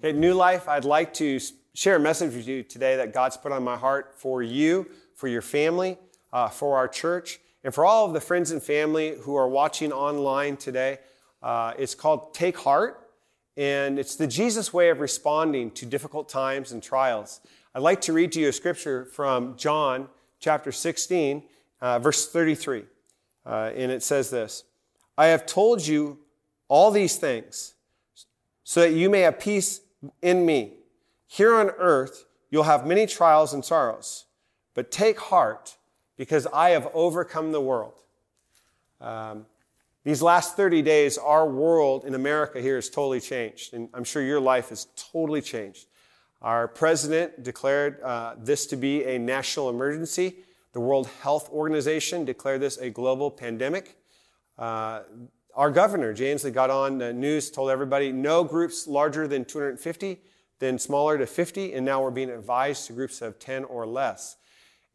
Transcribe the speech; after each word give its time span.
At 0.00 0.14
New 0.14 0.32
Life, 0.32 0.68
I'd 0.68 0.84
like 0.84 1.12
to 1.14 1.40
share 1.74 1.96
a 1.96 2.00
message 2.00 2.32
with 2.32 2.46
you 2.46 2.62
today 2.62 2.94
that 2.94 3.12
God's 3.12 3.36
put 3.36 3.50
on 3.50 3.64
my 3.64 3.76
heart 3.76 4.14
for 4.16 4.44
you, 4.44 4.86
for 5.16 5.26
your 5.26 5.42
family, 5.42 5.98
uh, 6.32 6.48
for 6.48 6.76
our 6.76 6.86
church, 6.86 7.40
and 7.64 7.74
for 7.74 7.84
all 7.84 8.06
of 8.06 8.12
the 8.12 8.20
friends 8.20 8.52
and 8.52 8.62
family 8.62 9.16
who 9.22 9.34
are 9.34 9.48
watching 9.48 9.90
online 9.90 10.56
today. 10.56 10.98
Uh, 11.42 11.72
it's 11.76 11.96
called 11.96 12.32
Take 12.32 12.58
Heart, 12.58 13.10
and 13.56 13.98
it's 13.98 14.14
the 14.14 14.28
Jesus 14.28 14.72
way 14.72 14.90
of 14.90 15.00
responding 15.00 15.72
to 15.72 15.84
difficult 15.84 16.28
times 16.28 16.70
and 16.70 16.80
trials. 16.80 17.40
I'd 17.74 17.82
like 17.82 18.00
to 18.02 18.12
read 18.12 18.30
to 18.32 18.40
you 18.40 18.50
a 18.50 18.52
scripture 18.52 19.04
from 19.04 19.56
John 19.56 20.06
chapter 20.38 20.70
16, 20.70 21.42
uh, 21.80 21.98
verse 21.98 22.28
33. 22.28 22.84
Uh, 23.44 23.72
and 23.74 23.90
it 23.90 24.04
says 24.04 24.30
this 24.30 24.62
I 25.16 25.26
have 25.26 25.44
told 25.44 25.84
you 25.84 26.18
all 26.68 26.92
these 26.92 27.16
things 27.16 27.74
so 28.62 28.82
that 28.82 28.92
you 28.92 29.10
may 29.10 29.22
have 29.22 29.40
peace 29.40 29.80
in 30.22 30.46
me. 30.46 30.74
Here 31.26 31.54
on 31.54 31.70
earth, 31.70 32.24
you'll 32.50 32.64
have 32.64 32.86
many 32.86 33.06
trials 33.06 33.52
and 33.52 33.64
sorrows, 33.64 34.24
but 34.74 34.90
take 34.90 35.18
heart 35.18 35.76
because 36.16 36.46
I 36.52 36.70
have 36.70 36.88
overcome 36.94 37.52
the 37.52 37.60
world. 37.60 37.94
Um, 39.00 39.46
these 40.04 40.22
last 40.22 40.56
30 40.56 40.82
days, 40.82 41.18
our 41.18 41.46
world 41.48 42.04
in 42.04 42.14
America 42.14 42.60
here 42.60 42.76
has 42.76 42.88
totally 42.88 43.20
changed, 43.20 43.74
and 43.74 43.88
I'm 43.92 44.04
sure 44.04 44.22
your 44.22 44.40
life 44.40 44.70
has 44.70 44.86
totally 44.96 45.42
changed. 45.42 45.86
Our 46.40 46.68
president 46.68 47.42
declared 47.42 48.00
uh, 48.00 48.36
this 48.38 48.66
to 48.66 48.76
be 48.76 49.04
a 49.04 49.18
national 49.18 49.70
emergency. 49.70 50.36
The 50.72 50.80
World 50.80 51.08
Health 51.20 51.50
Organization 51.50 52.24
declared 52.24 52.60
this 52.60 52.78
a 52.78 52.90
global 52.90 53.30
pandemic. 53.30 53.96
Uh, 54.56 55.00
our 55.54 55.70
governor, 55.70 56.12
James, 56.12 56.44
got 56.44 56.70
on 56.70 56.98
the 56.98 57.12
news, 57.12 57.50
told 57.50 57.70
everybody 57.70 58.12
no 58.12 58.44
groups 58.44 58.86
larger 58.86 59.26
than 59.26 59.44
250, 59.44 60.20
then 60.58 60.78
smaller 60.78 61.18
to 61.18 61.26
50, 61.26 61.74
and 61.74 61.84
now 61.84 62.02
we're 62.02 62.10
being 62.10 62.30
advised 62.30 62.86
to 62.86 62.92
groups 62.92 63.22
of 63.22 63.38
10 63.38 63.64
or 63.64 63.86
less. 63.86 64.36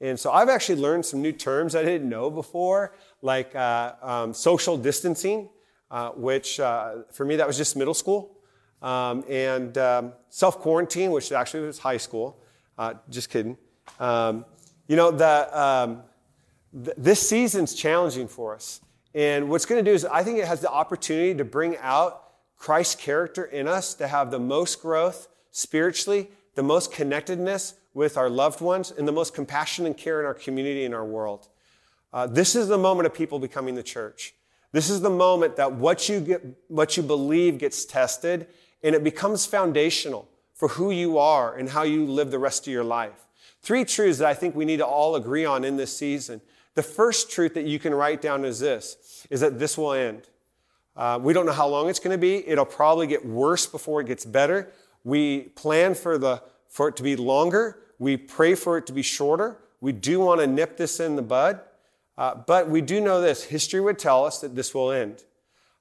And 0.02 0.20
so 0.20 0.32
I've 0.32 0.50
actually 0.50 0.82
learned 0.82 1.06
some 1.06 1.22
new 1.22 1.32
terms 1.32 1.76
I 1.76 1.84
didn't 1.84 2.10
know 2.10 2.30
before, 2.30 2.96
like 3.22 3.56
uh, 3.56 3.94
um, 4.02 4.34
social 4.34 4.78
distancing, 4.78 5.50
uh, 5.90 6.10
which 6.10 6.60
uh, 6.60 7.04
for 7.12 7.26
me 7.26 7.38
that 7.38 7.48
was 7.48 7.56
just 7.56 7.76
middle 7.76 7.94
school, 7.94 8.38
um, 8.82 9.24
and 9.30 9.78
um, 9.78 10.14
self 10.30 10.60
quarantine, 10.60 11.12
which 11.12 11.32
actually 11.32 11.66
was 11.66 11.80
high 11.80 11.98
school. 11.98 12.42
Uh, 12.78 12.96
just 13.10 13.30
kidding. 13.30 13.58
Um, 14.00 14.46
you 14.88 14.96
know, 14.96 15.12
the, 15.12 15.60
um, 15.60 16.04
th- 16.74 16.98
this 16.98 17.28
season's 17.28 17.74
challenging 17.74 18.28
for 18.28 18.56
us. 18.56 18.82
And 19.16 19.50
what's 19.50 19.66
going 19.66 19.84
to 19.84 19.90
do 19.90 19.94
is, 19.94 20.06
I 20.06 20.24
think 20.24 20.40
it 20.40 20.48
has 20.48 20.62
the 20.62 20.72
opportunity 20.72 21.36
to 21.36 21.46
bring 21.46 21.78
out 21.78 22.24
Christ's 22.58 22.96
character 22.96 23.46
in 23.46 23.68
us 23.68 23.94
to 23.96 24.08
have 24.08 24.32
the 24.32 24.40
most 24.40 24.82
growth 24.82 25.28
spiritually, 25.52 26.30
the 26.56 26.64
most 26.64 26.92
connectedness 26.92 27.76
with 27.94 28.18
our 28.18 28.30
loved 28.30 28.62
ones, 28.62 28.92
and 28.92 29.08
the 29.08 29.12
most 29.12 29.34
compassion 29.34 29.86
and 29.86 29.96
care 29.96 30.20
in 30.20 30.26
our 30.26 30.34
community 30.34 30.86
and 30.86 30.96
our 30.96 31.06
world. 31.06 31.48
Uh, 32.12 32.26
this 32.28 32.56
is 32.56 32.68
the 32.68 32.78
moment 32.78 33.06
of 33.06 33.14
people 33.14 33.40
becoming 33.40 33.76
the 33.76 33.84
church. 33.84 34.34
This 34.72 34.90
is 34.90 35.02
the 35.02 35.10
moment 35.10 35.56
that 35.58 35.74
what 35.74 36.10
you 36.10 36.20
get, 36.20 36.44
what 36.68 36.98
you 36.98 37.04
believe 37.04 37.60
gets 37.60 37.86
tested, 37.86 38.48
and 38.84 38.96
it 38.96 39.04
becomes 39.04 39.46
foundational 39.46 40.28
for 40.54 40.70
who 40.70 40.90
you 40.90 41.18
are 41.18 41.56
and 41.56 41.70
how 41.70 41.84
you 41.84 42.06
live 42.06 42.32
the 42.32 42.40
rest 42.40 42.66
of 42.66 42.74
your 42.74 42.84
life. 42.84 43.28
Three 43.62 43.86
truths 43.86 44.18
that 44.20 44.28
I 44.28 44.34
think 44.34 44.56
we 44.56 44.66
need 44.66 44.78
to 44.78 44.86
all 44.86 45.16
agree 45.16 45.46
on 45.46 45.64
in 45.64 45.78
this 45.78 45.96
season. 45.96 46.42
The 46.76 46.84
first 46.84 47.32
truth 47.32 47.54
that 47.54 47.66
you 47.66 47.80
can 47.80 47.94
write 47.94 48.22
down 48.22 48.46
is 48.46 48.60
this, 48.60 49.26
is 49.30 49.42
that 49.42 49.60
this 49.60 49.78
will 49.78 49.94
end. 49.94 50.28
Uh, 50.96 51.20
we 51.22 51.34
don't 51.34 51.46
know 51.46 51.52
how 51.52 51.68
long 51.68 51.90
it's 51.90 52.00
going 52.00 52.14
to 52.14 52.18
be. 52.20 52.48
It'll 52.48 52.66
probably 52.66 53.08
get 53.08 53.26
worse 53.26 53.66
before 53.66 54.02
it 54.02 54.08
gets 54.08 54.26
better. 54.26 54.72
We 55.04 55.42
plan 55.42 55.96
for, 55.96 56.18
the, 56.18 56.42
for 56.70 56.88
it 56.88 56.96
to 56.98 57.04
be 57.04 57.16
longer. 57.16 57.80
We 58.00 58.18
pray 58.18 58.56
for 58.56 58.78
it 58.78 58.86
to 58.88 58.94
be 58.94 59.02
shorter. 59.02 59.58
We 59.82 59.92
do 59.92 60.20
want 60.20 60.42
to 60.42 60.48
nip 60.48 60.78
this 60.78 61.00
in 61.00 61.16
the 61.16 61.22
bud. 61.22 61.62
Uh, 62.18 62.36
but 62.36 62.70
we 62.70 62.82
do 62.82 63.02
know 63.02 63.22
this 63.22 63.44
history 63.44 63.82
would 63.82 63.98
tell 63.98 64.26
us 64.26 64.40
that 64.42 64.56
this 64.56 64.74
will 64.74 64.92
end. 64.92 65.24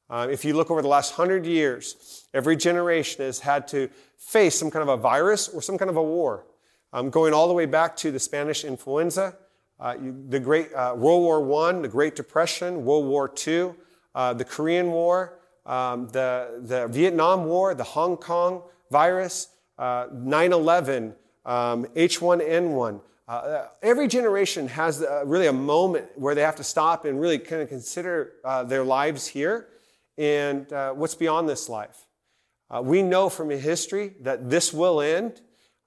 Uh, 0.08 0.28
if 0.30 0.44
you 0.44 0.54
look 0.54 0.70
over 0.70 0.82
the 0.82 0.88
last 0.88 1.14
hundred 1.14 1.46
years, 1.46 2.26
every 2.34 2.56
generation 2.56 3.24
has 3.24 3.40
had 3.40 3.68
to 3.68 3.88
face 4.16 4.58
some 4.58 4.70
kind 4.70 4.82
of 4.82 4.88
a 4.88 4.96
virus 4.96 5.48
or 5.48 5.62
some 5.62 5.78
kind 5.78 5.90
of 5.90 5.96
a 5.96 6.02
war. 6.02 6.44
Um, 6.92 7.10
going 7.10 7.32
all 7.32 7.48
the 7.48 7.54
way 7.54 7.66
back 7.66 7.96
to 7.98 8.10
the 8.10 8.18
Spanish 8.18 8.64
influenza, 8.64 9.36
uh, 9.82 9.96
the 10.28 10.38
Great 10.38 10.72
uh, 10.74 10.94
World 10.96 11.22
War 11.22 11.68
I, 11.68 11.72
the 11.80 11.88
Great 11.88 12.14
Depression, 12.14 12.84
World 12.84 13.04
War 13.04 13.34
II, 13.46 13.72
uh, 14.14 14.32
the 14.32 14.44
Korean 14.44 14.92
War, 14.92 15.40
um, 15.66 16.06
the, 16.08 16.62
the 16.62 16.86
Vietnam 16.86 17.46
War, 17.46 17.74
the 17.74 17.82
Hong 17.82 18.16
Kong 18.16 18.62
virus, 18.92 19.48
uh, 19.78 20.06
9 20.12 20.52
11, 20.52 21.14
um, 21.44 21.84
H1N1. 21.96 23.00
Uh, 23.26 23.64
every 23.82 24.06
generation 24.06 24.68
has 24.68 25.02
uh, 25.02 25.24
really 25.26 25.48
a 25.48 25.52
moment 25.52 26.06
where 26.14 26.36
they 26.36 26.42
have 26.42 26.56
to 26.56 26.64
stop 26.64 27.04
and 27.04 27.20
really 27.20 27.38
kind 27.38 27.60
of 27.60 27.68
consider 27.68 28.34
their 28.66 28.84
lives 28.84 29.26
here 29.26 29.66
and 30.16 30.70
what's 30.96 31.16
beyond 31.16 31.48
this 31.48 31.68
life. 31.68 32.06
we 32.82 33.02
know 33.02 33.28
from 33.28 33.50
history 33.50 34.14
that 34.20 34.48
this 34.48 34.72
will 34.72 35.00
end. 35.00 35.40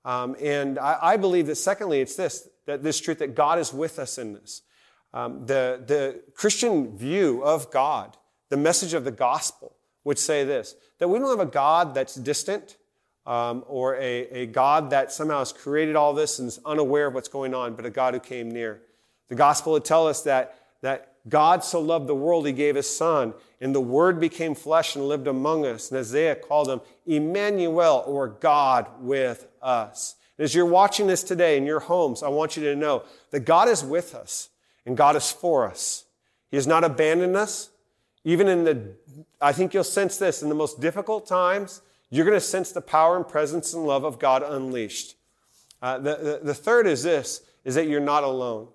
Um, 0.03 0.35
and 0.41 0.77
I, 0.77 0.97
I 1.01 1.17
believe 1.17 1.47
that, 1.47 1.55
secondly, 1.55 1.99
it's 2.01 2.15
this 2.15 2.47
that 2.65 2.83
this 2.83 2.99
truth 2.99 3.19
that 3.19 3.35
God 3.35 3.59
is 3.59 3.73
with 3.73 3.99
us 3.99 4.17
in 4.17 4.33
this. 4.33 4.61
Um, 5.13 5.45
the, 5.45 5.81
the 5.85 6.21
Christian 6.33 6.97
view 6.97 7.41
of 7.43 7.71
God, 7.71 8.17
the 8.49 8.57
message 8.57 8.93
of 8.93 9.05
the 9.05 9.11
gospel, 9.11 9.75
would 10.03 10.19
say 10.19 10.43
this 10.43 10.75
that 10.99 11.07
we 11.07 11.19
don't 11.19 11.29
have 11.29 11.45
a 11.45 11.51
God 11.51 11.93
that's 11.93 12.15
distant 12.15 12.77
um, 13.25 13.63
or 13.67 13.95
a, 13.95 14.27
a 14.29 14.45
God 14.45 14.91
that 14.91 15.11
somehow 15.11 15.39
has 15.39 15.51
created 15.51 15.95
all 15.95 16.13
this 16.13 16.39
and 16.39 16.47
is 16.47 16.59
unaware 16.65 17.07
of 17.07 17.13
what's 17.13 17.27
going 17.27 17.53
on, 17.53 17.75
but 17.75 17.85
a 17.85 17.89
God 17.89 18.13
who 18.13 18.19
came 18.19 18.49
near. 18.49 18.81
The 19.27 19.35
gospel 19.35 19.73
would 19.73 19.85
tell 19.85 20.07
us 20.07 20.21
that, 20.23 20.59
that 20.81 21.13
God 21.27 21.63
so 21.63 21.81
loved 21.81 22.07
the 22.07 22.15
world, 22.15 22.45
he 22.45 22.53
gave 22.53 22.75
his 22.75 22.89
son, 22.89 23.33
and 23.59 23.73
the 23.73 23.81
word 23.81 24.19
became 24.19 24.53
flesh 24.53 24.95
and 24.95 25.07
lived 25.07 25.27
among 25.27 25.65
us. 25.65 25.89
And 25.89 25.99
Isaiah 25.99 26.35
called 26.35 26.69
him 26.69 26.81
Emmanuel, 27.07 28.03
or 28.05 28.27
God 28.27 28.87
with 28.99 29.47
us. 29.61 30.15
As 30.37 30.53
you're 30.53 30.65
watching 30.65 31.07
this 31.07 31.23
today 31.23 31.57
in 31.57 31.65
your 31.65 31.79
homes, 31.79 32.21
I 32.21 32.27
want 32.27 32.57
you 32.57 32.63
to 32.63 32.75
know 32.75 33.03
that 33.31 33.41
God 33.41 33.69
is 33.69 33.83
with 33.83 34.13
us 34.13 34.49
and 34.85 34.97
God 34.97 35.15
is 35.15 35.31
for 35.31 35.65
us. 35.65 36.05
He 36.51 36.57
has 36.57 36.67
not 36.67 36.83
abandoned 36.83 37.35
us. 37.35 37.69
Even 38.23 38.47
in 38.47 38.63
the, 38.63 38.95
I 39.39 39.51
think 39.51 39.73
you'll 39.73 39.83
sense 39.83 40.17
this, 40.17 40.41
in 40.41 40.49
the 40.49 40.55
most 40.55 40.81
difficult 40.81 41.27
times, 41.27 41.81
you're 42.09 42.25
going 42.25 42.37
to 42.37 42.45
sense 42.45 42.71
the 42.71 42.81
power 42.81 43.15
and 43.15 43.27
presence 43.27 43.73
and 43.73 43.85
love 43.85 44.03
of 44.03 44.19
God 44.19 44.43
unleashed. 44.43 45.15
Uh, 45.81 45.99
the, 45.99 46.15
the, 46.15 46.39
the, 46.43 46.53
third 46.53 46.87
is 46.87 47.03
this, 47.03 47.41
is 47.63 47.75
that 47.75 47.87
you're 47.87 47.99
not 47.99 48.23
alone. 48.23 48.67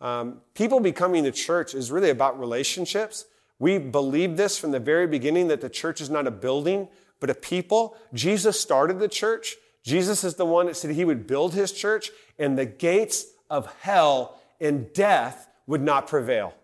Um, 0.00 0.40
people 0.54 0.80
becoming 0.80 1.24
the 1.24 1.32
church 1.32 1.74
is 1.74 1.90
really 1.90 2.10
about 2.10 2.38
relationships. 2.38 3.26
We 3.58 3.78
believe 3.78 4.36
this 4.36 4.56
from 4.58 4.70
the 4.70 4.80
very 4.80 5.06
beginning 5.06 5.48
that 5.48 5.60
the 5.60 5.68
church 5.68 6.00
is 6.00 6.08
not 6.08 6.26
a 6.26 6.30
building, 6.30 6.88
but 7.20 7.28
a 7.28 7.34
people. 7.34 7.96
Jesus 8.14 8.58
started 8.58 8.98
the 8.98 9.08
church. 9.08 9.56
Jesus 9.82 10.24
is 10.24 10.34
the 10.34 10.46
one 10.46 10.66
that 10.66 10.76
said 10.76 10.90
he 10.90 11.04
would 11.04 11.26
build 11.26 11.54
his 11.54 11.72
church 11.72 12.10
and 12.38 12.58
the 12.58 12.66
gates 12.66 13.26
of 13.48 13.72
hell 13.80 14.38
and 14.60 14.92
death 14.92 15.48
would 15.66 15.80
not 15.80 16.06
prevail. 16.06 16.54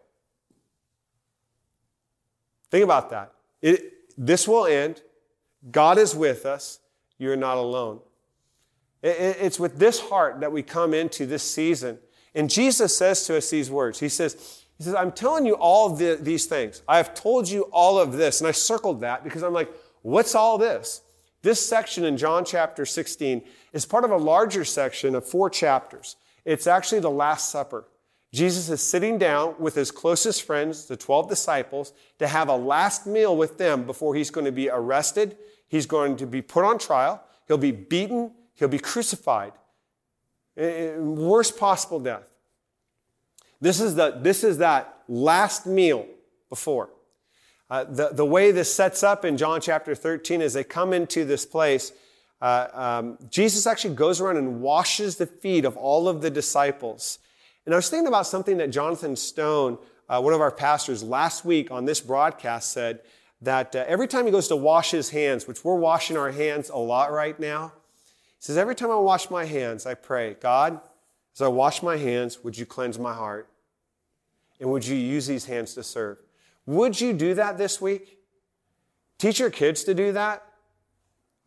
Think 2.71 2.85
about 2.85 3.11
that. 3.11 3.33
It, 3.63 3.93
this 4.19 4.49
will 4.49 4.67
end. 4.67 5.01
God 5.71 5.97
is 5.99 6.15
with 6.15 6.45
us. 6.45 6.81
You're 7.19 7.37
not 7.37 7.57
alone. 7.57 8.01
It, 9.03 9.37
it's 9.41 9.61
with 9.61 9.79
this 9.79 10.01
heart 10.01 10.41
that 10.41 10.51
we 10.51 10.63
come 10.63 10.93
into 10.93 11.25
this 11.27 11.43
season. 11.43 11.99
And 12.35 12.51
Jesus 12.51 12.97
says 12.97 13.27
to 13.27 13.37
us 13.37 13.49
these 13.49 13.71
words. 13.71 14.01
He 14.01 14.09
says, 14.09 14.65
he 14.77 14.85
says, 14.85 14.95
I'm 14.95 15.13
telling 15.13 15.47
you 15.47 15.55
all 15.55 15.91
the, 15.91 16.19
these 16.21 16.47
things. 16.47 16.83
I 16.89 16.97
have 16.97 17.15
told 17.15 17.49
you 17.49 17.63
all 17.71 17.99
of 17.99 18.15
this. 18.15 18.41
And 18.41 18.49
I 18.49 18.53
circled 18.53 19.01
that 19.01 19.23
because 19.23 19.43
I'm 19.43 19.53
like, 19.53 19.73
what's 20.03 20.35
all 20.35 20.59
this? 20.59 21.01
This 21.45 21.65
section 21.65 22.07
in 22.07 22.17
John 22.17 22.47
chapter 22.47 22.87
16 22.87 23.43
is 23.75 23.85
part 23.85 24.05
of 24.05 24.11
a 24.11 24.17
larger 24.17 24.65
section 24.65 25.15
of 25.15 25.29
four 25.29 25.51
chapters. 25.51 26.17
It's 26.47 26.67
actually 26.67 27.01
the 27.01 27.11
Last 27.11 27.51
Supper. 27.51 27.85
Jesus 28.33 28.71
is 28.71 28.81
sitting 28.81 29.19
down 29.19 29.55
with 29.59 29.75
his 29.75 29.91
closest 29.91 30.45
friends, 30.45 30.87
the 30.87 30.97
12 30.97 31.29
disciples, 31.29 31.93
to 32.19 32.27
have 32.27 32.49
a 32.49 32.57
last 32.57 33.07
meal 33.07 33.37
with 33.37 33.59
them 33.59 33.85
before 33.85 34.15
he's 34.15 34.31
going 34.31 34.47
to 34.47 34.53
be 34.53 34.71
arrested. 34.71 35.37
He's 35.69 35.85
going 35.85 36.17
to 36.17 36.27
be 36.27 36.41
put 36.41 36.65
on 36.65 36.79
trial. 36.79 37.23
He'll 37.47 37.59
be 37.59 37.73
beaten. 37.73 38.33
He'll 38.55 38.69
be 38.69 38.79
crucified. 38.79 39.53
Eh, 40.57 40.63
eh, 40.65 40.97
worst 40.97 41.59
possible 41.59 42.01
death. 42.01 42.31
This 43.61 43.83
is, 43.83 43.97
the, 43.97 44.19
this 44.19 44.45
is 44.45 44.57
that 44.59 45.03
last 45.09 45.67
meal 45.67 46.07
before. 46.49 46.89
Uh, 47.71 47.85
the, 47.85 48.11
the 48.13 48.25
way 48.25 48.51
this 48.51 48.73
sets 48.73 49.03
up 49.03 49.25
in 49.25 49.37
John 49.37 49.61
chapter 49.61 49.95
13 49.95 50.43
is 50.43 50.53
they 50.53 50.65
come 50.65 50.93
into 50.93 51.25
this 51.25 51.47
place. 51.47 51.93
Uh, 52.41 52.69
um, 52.73 53.19
Jesus 53.31 53.67
actually 53.67 53.95
goes 53.95 54.21
around 54.21 54.37
and 54.37 54.61
washes 54.61 55.17
the 55.17 55.27
feet 55.27 55.65
of 55.65 55.77
all 55.77 56.09
of 56.09 56.21
the 56.21 56.31
disciples. 56.31 57.19
And 57.65 57.75
I 57.75 57.79
was 57.79 57.89
thinking 57.89 58.07
about 58.07 58.27
something 58.27 58.59
that 58.59 58.71
Jonathan 58.71 59.17
Stone, 59.17 59.79
uh, 60.09 60.21
one 60.21 60.35
of 60.35 60.43
our 60.43 60.51
pastors, 60.51 61.03
last 61.03 61.45
week 61.45 61.71
on 61.71 61.87
this 61.87 62.01
broadcast 62.01 62.71
said 62.71 63.01
that 63.41 63.75
uh, 63.75 63.85
every 63.87 64.09
time 64.09 64.27
he 64.27 64.31
goes 64.31 64.49
to 64.49 64.57
wash 64.57 64.91
his 64.91 65.11
hands, 65.11 65.49
which 65.49 65.65
we're 65.65 65.77
washing 65.77 66.17
our 66.17 66.31
hands 66.31 66.69
a 66.69 66.77
lot 66.77 67.13
right 67.13 67.39
now, 67.41 67.73
he 68.39 68.41
says, 68.41 68.59
Every 68.59 68.75
time 68.75 68.91
I 68.91 68.97
wash 68.97 69.31
my 69.31 69.47
hands, 69.47 69.87
I 69.87 69.95
pray, 69.95 70.35
God, 70.35 70.81
as 71.35 71.41
I 71.41 71.49
wash 71.49 71.83
my 71.83 71.97
hands, 71.97 72.45
would 72.45 72.59
you 72.59 72.67
cleanse 72.67 72.99
my 72.99 73.15
heart? 73.15 73.49
And 74.61 74.71
would 74.71 74.87
you 74.87 74.97
use 74.97 75.27
these 75.27 75.47
hands 75.47 75.75
to 75.75 75.83
serve? 75.83 76.19
Would 76.67 77.01
you 77.01 77.13
do 77.13 77.35
that 77.35 77.59
this 77.59 77.81
week? 77.81 78.19
Teach 79.19 79.39
your 79.39 79.51
kids 79.51 79.85
to 79.85 79.95
do 79.95 80.13
that. 80.13 80.45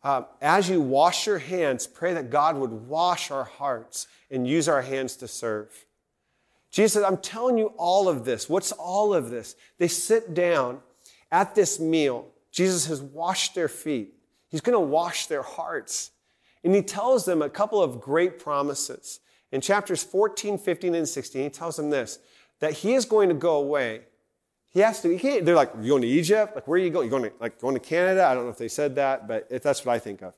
Uh, 0.02 0.22
as 0.40 0.68
you 0.68 0.80
wash 0.80 1.26
your 1.26 1.38
hands, 1.38 1.86
pray 1.86 2.14
that 2.14 2.30
God 2.30 2.56
would 2.56 2.70
wash 2.70 3.30
our 3.30 3.44
hearts 3.44 4.06
and 4.30 4.46
use 4.46 4.68
our 4.68 4.82
hands 4.82 5.16
to 5.16 5.28
serve. 5.28 5.86
Jesus 6.70 7.02
I'm 7.04 7.16
telling 7.16 7.58
you 7.58 7.72
all 7.76 8.08
of 8.08 8.24
this. 8.24 8.48
What's 8.48 8.72
all 8.72 9.12
of 9.12 9.30
this? 9.30 9.56
They 9.78 9.88
sit 9.88 10.34
down 10.34 10.80
at 11.32 11.54
this 11.54 11.80
meal. 11.80 12.26
Jesus 12.52 12.86
has 12.86 13.00
washed 13.00 13.54
their 13.54 13.68
feet. 13.68 14.14
He's 14.48 14.60
going 14.60 14.74
to 14.74 14.80
wash 14.80 15.26
their 15.26 15.42
hearts. 15.42 16.12
And 16.64 16.74
he 16.74 16.82
tells 16.82 17.24
them 17.24 17.42
a 17.42 17.50
couple 17.50 17.82
of 17.82 18.00
great 18.00 18.38
promises. 18.38 19.20
In 19.52 19.60
chapters 19.60 20.02
14, 20.02 20.58
15, 20.58 20.94
and 20.94 21.08
16, 21.08 21.42
he 21.42 21.50
tells 21.50 21.76
them 21.76 21.90
this 21.90 22.18
that 22.60 22.72
he 22.72 22.94
is 22.94 23.04
going 23.04 23.28
to 23.28 23.34
go 23.34 23.56
away 23.56 24.02
he 24.70 24.80
has 24.80 25.00
to, 25.02 25.08
he 25.08 25.18
can't, 25.18 25.44
they're 25.44 25.54
like, 25.54 25.72
you 25.80 25.90
going 25.90 26.02
to 26.02 26.08
Egypt? 26.08 26.54
Like, 26.54 26.68
where 26.68 26.78
are 26.78 26.82
you 26.82 26.90
going? 26.90 27.08
You're 27.10 27.18
going 27.18 27.30
to, 27.30 27.36
like, 27.40 27.60
going 27.60 27.74
to 27.74 27.80
Canada? 27.80 28.26
I 28.26 28.34
don't 28.34 28.44
know 28.44 28.50
if 28.50 28.58
they 28.58 28.68
said 28.68 28.94
that, 28.96 29.26
but 29.26 29.46
it, 29.50 29.62
that's 29.62 29.84
what 29.84 29.94
I 29.94 29.98
think 29.98 30.22
of. 30.22 30.34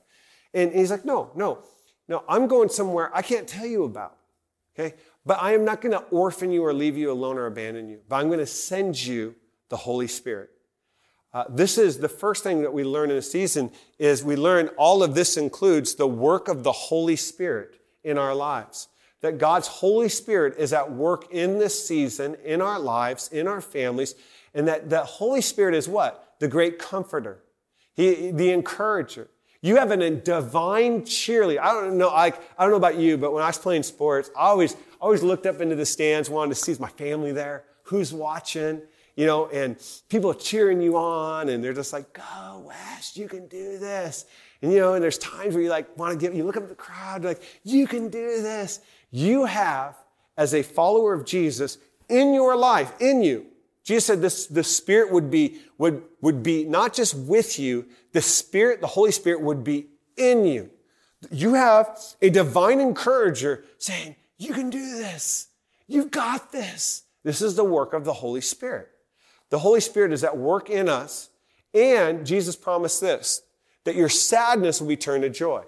And 0.53 0.71
he's 0.73 0.91
like, 0.91 1.05
no, 1.05 1.31
no, 1.35 1.63
no, 2.07 2.23
I'm 2.27 2.47
going 2.47 2.69
somewhere 2.69 3.11
I 3.15 3.21
can't 3.21 3.47
tell 3.47 3.65
you 3.65 3.83
about. 3.83 4.17
Okay? 4.73 4.95
But 5.25 5.41
I 5.41 5.53
am 5.53 5.65
not 5.65 5.81
going 5.81 5.91
to 5.91 6.03
orphan 6.05 6.51
you 6.51 6.65
or 6.65 6.73
leave 6.73 6.97
you 6.97 7.11
alone 7.11 7.37
or 7.37 7.45
abandon 7.45 7.89
you. 7.89 7.99
But 8.07 8.17
I'm 8.17 8.27
going 8.27 8.39
to 8.39 8.45
send 8.45 9.01
you 9.01 9.35
the 9.69 9.77
Holy 9.77 10.07
Spirit. 10.07 10.49
Uh, 11.33 11.45
this 11.49 11.77
is 11.77 11.97
the 11.97 12.09
first 12.09 12.43
thing 12.43 12.61
that 12.61 12.73
we 12.73 12.83
learn 12.83 13.09
in 13.11 13.17
a 13.17 13.21
season 13.21 13.71
is 13.99 14.23
we 14.23 14.35
learn 14.35 14.69
all 14.77 15.03
of 15.03 15.15
this 15.15 15.37
includes 15.37 15.95
the 15.95 16.07
work 16.07 16.47
of 16.47 16.63
the 16.63 16.71
Holy 16.71 17.15
Spirit 17.15 17.75
in 18.03 18.17
our 18.17 18.35
lives 18.35 18.89
that 19.21 19.37
God's 19.37 19.67
Holy 19.67 20.09
Spirit 20.09 20.55
is 20.57 20.73
at 20.73 20.91
work 20.91 21.31
in 21.31 21.59
this 21.59 21.87
season, 21.87 22.35
in 22.43 22.61
our 22.61 22.79
lives, 22.79 23.29
in 23.31 23.47
our 23.47 23.61
families, 23.61 24.15
and 24.53 24.67
that 24.67 24.89
the 24.89 25.03
Holy 25.03 25.41
Spirit 25.41 25.75
is 25.75 25.87
what? 25.87 26.35
The 26.39 26.47
great 26.47 26.79
comforter, 26.79 27.43
he, 27.93 28.31
the 28.31 28.51
encourager. 28.51 29.29
You 29.63 29.75
have 29.75 29.91
a 29.91 30.09
divine 30.09 31.03
cheerleader. 31.03 31.59
I 31.59 31.71
don't 31.71 31.97
know, 31.97 32.09
I, 32.09 32.33
I 32.57 32.63
don't 32.63 32.71
know 32.71 32.77
about 32.77 32.97
you, 32.97 33.15
but 33.15 33.31
when 33.31 33.43
I 33.43 33.47
was 33.47 33.59
playing 33.59 33.83
sports, 33.83 34.31
I 34.35 34.47
always, 34.47 34.75
always 34.99 35.21
looked 35.21 35.45
up 35.45 35.61
into 35.61 35.75
the 35.75 35.85
stands, 35.85 36.31
wanted 36.31 36.55
to 36.55 36.55
see 36.55 36.71
is 36.71 36.79
my 36.79 36.89
family 36.89 37.31
there, 37.31 37.65
who's 37.83 38.11
watching, 38.11 38.81
you 39.15 39.27
know, 39.27 39.47
and 39.49 39.77
people 40.09 40.31
are 40.31 40.35
cheering 40.35 40.81
you 40.81 40.97
on, 40.97 41.49
and 41.49 41.63
they're 41.63 41.73
just 41.73 41.93
like, 41.93 42.11
go 42.11 42.63
Wes, 42.65 43.15
you 43.15 43.27
can 43.27 43.47
do 43.47 43.77
this. 43.77 44.25
And 44.63 44.71
you 44.71 44.79
know, 44.79 44.93
and 44.93 45.03
there's 45.03 45.17
times 45.19 45.53
where 45.53 45.63
you 45.63 45.69
like 45.69 45.95
want 45.97 46.19
to 46.19 46.19
give, 46.19 46.35
you 46.35 46.43
look 46.43 46.57
up 46.57 46.63
at 46.63 46.69
the 46.69 46.75
crowd, 46.75 47.23
like, 47.23 47.41
you 47.63 47.85
can 47.85 48.09
do 48.09 48.41
this 48.41 48.79
you 49.11 49.45
have 49.45 49.95
as 50.37 50.53
a 50.53 50.63
follower 50.63 51.13
of 51.13 51.25
Jesus 51.25 51.77
in 52.09 52.33
your 52.33 52.55
life, 52.55 52.93
in 52.99 53.21
you. 53.21 53.45
Jesus 53.83 54.05
said 54.05 54.21
this, 54.21 54.47
the 54.47 54.63
Spirit 54.63 55.11
would 55.11 55.29
be, 55.29 55.59
would, 55.77 56.03
would 56.21 56.43
be 56.43 56.63
not 56.63 56.93
just 56.93 57.15
with 57.15 57.59
you, 57.59 57.85
the 58.13 58.21
Spirit, 58.21 58.81
the 58.81 58.87
Holy 58.87 59.11
Spirit 59.11 59.41
would 59.41 59.63
be 59.63 59.87
in 60.17 60.45
you. 60.45 60.69
You 61.31 61.53
have 61.55 61.99
a 62.21 62.29
divine 62.29 62.79
encourager 62.79 63.65
saying, 63.77 64.15
you 64.37 64.53
can 64.53 64.69
do 64.69 64.97
this. 64.97 65.47
You've 65.87 66.11
got 66.11 66.51
this. 66.51 67.03
This 67.23 67.41
is 67.41 67.55
the 67.55 67.63
work 67.63 67.93
of 67.93 68.05
the 68.05 68.13
Holy 68.13 68.41
Spirit. 68.41 68.89
The 69.49 69.59
Holy 69.59 69.81
Spirit 69.81 70.13
is 70.13 70.23
at 70.23 70.37
work 70.37 70.69
in 70.69 70.89
us. 70.89 71.29
And 71.73 72.25
Jesus 72.25 72.55
promised 72.55 73.01
this, 73.01 73.41
that 73.83 73.95
your 73.95 74.09
sadness 74.09 74.81
will 74.81 74.87
be 74.87 74.97
turned 74.97 75.23
to 75.23 75.29
joy. 75.29 75.63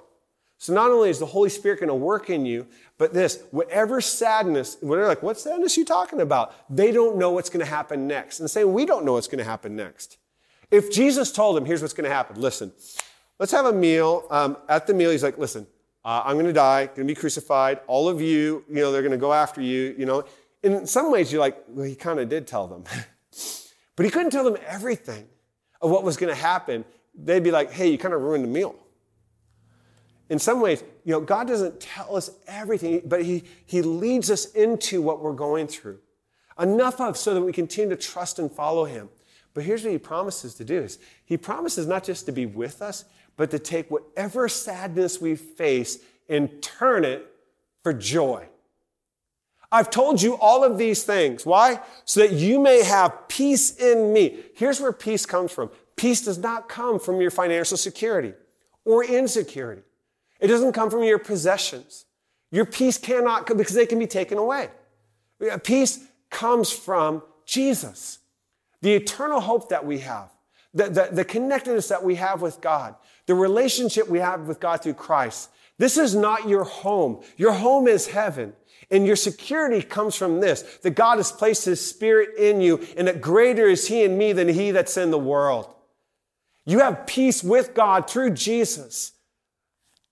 So 0.58 0.74
not 0.74 0.92
only 0.92 1.10
is 1.10 1.20
the 1.20 1.26
Holy 1.26 1.50
Spirit 1.50 1.80
going 1.80 1.90
to 1.90 1.96
work 1.96 2.30
in 2.30 2.46
you, 2.46 2.68
but 3.04 3.12
this, 3.12 3.44
whatever 3.52 4.00
sadness, 4.00 4.76
they're 4.76 5.08
like, 5.08 5.22
what 5.22 5.38
sadness 5.38 5.76
you 5.76 5.84
talking 5.84 6.22
about? 6.22 6.56
They 6.74 6.90
don't 6.90 7.18
know 7.18 7.32
what's 7.32 7.50
going 7.50 7.60
to 7.60 7.70
happen 7.70 8.08
next. 8.08 8.40
And 8.40 8.50
saying 8.50 8.72
we 8.72 8.86
don't 8.86 9.04
know 9.04 9.12
what's 9.12 9.28
going 9.28 9.40
to 9.40 9.44
happen 9.44 9.76
next. 9.76 10.20
If 10.72 10.90
Jesus 10.90 11.30
told 11.30 11.58
them, 11.58 11.66
here's 11.66 11.82
what's 11.82 11.94
going 11.94 12.10
to 12.10 12.16
happen. 12.16 12.40
Listen, 12.40 12.72
let's 13.40 13.52
have 13.52 13.66
a 13.66 13.74
meal. 13.74 14.26
Um, 14.32 14.56
at 14.70 14.88
the 14.88 14.94
meal, 14.94 15.12
he's 15.12 15.22
like, 15.22 15.38
listen, 15.38 15.68
uh, 16.06 16.22
I'm 16.24 16.36
going 16.36 16.46
to 16.46 16.54
die, 16.54 16.86
going 16.86 17.06
to 17.06 17.14
be 17.14 17.14
crucified. 17.14 17.82
All 17.88 18.08
of 18.08 18.22
you, 18.22 18.64
you 18.70 18.76
know, 18.76 18.94
they're 18.94 19.02
going 19.02 19.12
to 19.12 19.18
go 19.18 19.34
after 19.34 19.60
you, 19.60 19.94
you 19.98 20.06
know. 20.06 20.24
In 20.64 20.88
some 20.88 21.12
ways, 21.12 21.30
you're 21.30 21.42
like, 21.42 21.62
well, 21.68 21.86
he 21.86 21.96
kind 21.96 22.22
of 22.22 22.30
did 22.30 22.48
tell 22.48 22.68
them. 22.68 22.86
but 23.98 24.06
he 24.06 24.10
couldn't 24.10 24.32
tell 24.32 24.46
them 24.46 24.56
everything 24.66 25.28
of 25.82 25.92
what 25.92 26.06
was 26.06 26.16
going 26.16 26.34
to 26.34 26.42
happen. 26.42 26.86
They'd 27.14 27.44
be 27.44 27.52
like, 27.52 27.70
hey, 27.70 27.92
you 27.92 27.98
kind 27.98 28.14
of 28.14 28.22
ruined 28.22 28.46
the 28.46 28.48
meal 28.48 28.78
in 30.34 30.40
some 30.40 30.62
ways, 30.62 30.84
you 31.04 31.12
know, 31.12 31.22
God 31.22 31.48
doesn't 31.48 31.80
tell 31.80 32.16
us 32.18 32.32
everything, 32.48 33.04
but 33.06 33.22
He, 33.22 33.44
he 33.68 33.84
leads 33.84 34.32
us 34.32 34.46
into 34.54 35.00
what 35.00 35.22
we're 35.22 35.34
going 35.34 35.68
through. 35.68 36.00
Enough 36.60 37.00
of 37.00 37.18
so 37.18 37.36
that 37.36 37.42
we 37.42 37.54
continue 37.54 37.96
to 37.96 38.02
trust 38.02 38.40
and 38.40 38.52
follow 38.52 38.86
Him. 38.86 39.10
But 39.54 39.64
here's 39.64 39.84
what 39.84 39.92
He 39.92 40.00
promises 40.00 40.56
to 40.56 40.66
do 40.66 40.82
is 40.82 40.98
He 41.24 41.38
promises 41.38 41.86
not 41.86 42.04
just 42.04 42.26
to 42.26 42.32
be 42.32 42.48
with 42.48 42.82
us, 42.82 43.06
but 43.38 43.52
to 43.52 43.60
take 43.60 43.92
whatever 43.92 44.50
sadness 44.50 45.22
we 45.22 45.36
face 45.36 46.00
and 46.28 46.64
turn 46.64 47.06
it 47.06 47.28
for 47.84 47.94
joy. 47.94 48.48
I've 49.72 49.92
told 49.92 50.20
you 50.20 50.36
all 50.38 50.64
of 50.64 50.80
these 50.80 51.04
things. 51.04 51.46
Why? 51.46 51.80
So 52.06 52.22
that 52.22 52.32
you 52.32 52.60
may 52.60 52.84
have 52.84 53.28
peace 53.28 53.78
in 53.78 54.12
me. 54.12 54.40
Here's 54.56 54.82
where 54.82 54.94
peace 54.94 55.28
comes 55.28 55.52
from. 55.52 55.70
Peace 55.96 56.26
does 56.26 56.40
not 56.40 56.68
come 56.68 57.00
from 57.00 57.22
your 57.22 57.30
financial 57.30 57.78
security 57.78 58.34
or 58.84 59.04
insecurity. 59.04 59.84
It 60.44 60.48
doesn't 60.48 60.74
come 60.74 60.90
from 60.90 61.04
your 61.04 61.20
possessions. 61.20 62.04
Your 62.52 62.66
peace 62.66 62.98
cannot 62.98 63.48
come 63.48 63.56
because 63.56 63.76
they 63.76 63.86
can 63.86 63.98
be 63.98 64.08
taken 64.08 64.38
away. 64.38 64.70
Peace 65.64 66.06
comes 66.30 66.70
from 66.70 67.24
Jesus. 67.46 68.20
The 68.82 68.94
eternal 68.94 69.40
hope 69.40 69.70
that 69.70 69.86
we 69.86 70.00
have, 70.00 70.30
the, 70.74 70.90
the, 70.90 71.10
the 71.14 71.24
connectedness 71.24 71.88
that 71.88 72.04
we 72.04 72.16
have 72.16 72.42
with 72.42 72.60
God, 72.60 72.96
the 73.26 73.36
relationship 73.36 74.10
we 74.10 74.20
have 74.20 74.42
with 74.42 74.60
God 74.60 74.84
through 74.84 74.96
Christ. 74.96 75.50
This 75.78 75.98
is 75.98 76.14
not 76.14 76.50
your 76.50 76.66
home. 76.66 77.24
Your 77.38 77.54
home 77.54 77.88
is 77.88 78.08
heaven. 78.08 78.52
And 78.92 79.08
your 79.08 79.16
security 79.16 79.82
comes 79.82 80.14
from 80.14 80.42
this, 80.42 80.62
that 80.84 80.92
God 80.92 81.20
has 81.20 81.32
placed 81.32 81.64
His 81.64 81.80
Spirit 81.80 82.38
in 82.38 82.60
you 82.60 82.86
and 82.98 83.08
that 83.08 83.22
greater 83.22 83.68
is 83.68 83.88
He 83.88 84.04
in 84.04 84.18
me 84.18 84.34
than 84.34 84.50
He 84.50 84.72
that's 84.72 84.98
in 84.98 85.10
the 85.10 85.18
world. 85.18 85.74
You 86.66 86.80
have 86.80 87.08
peace 87.08 87.42
with 87.42 87.74
God 87.74 88.10
through 88.10 88.32
Jesus. 88.32 89.14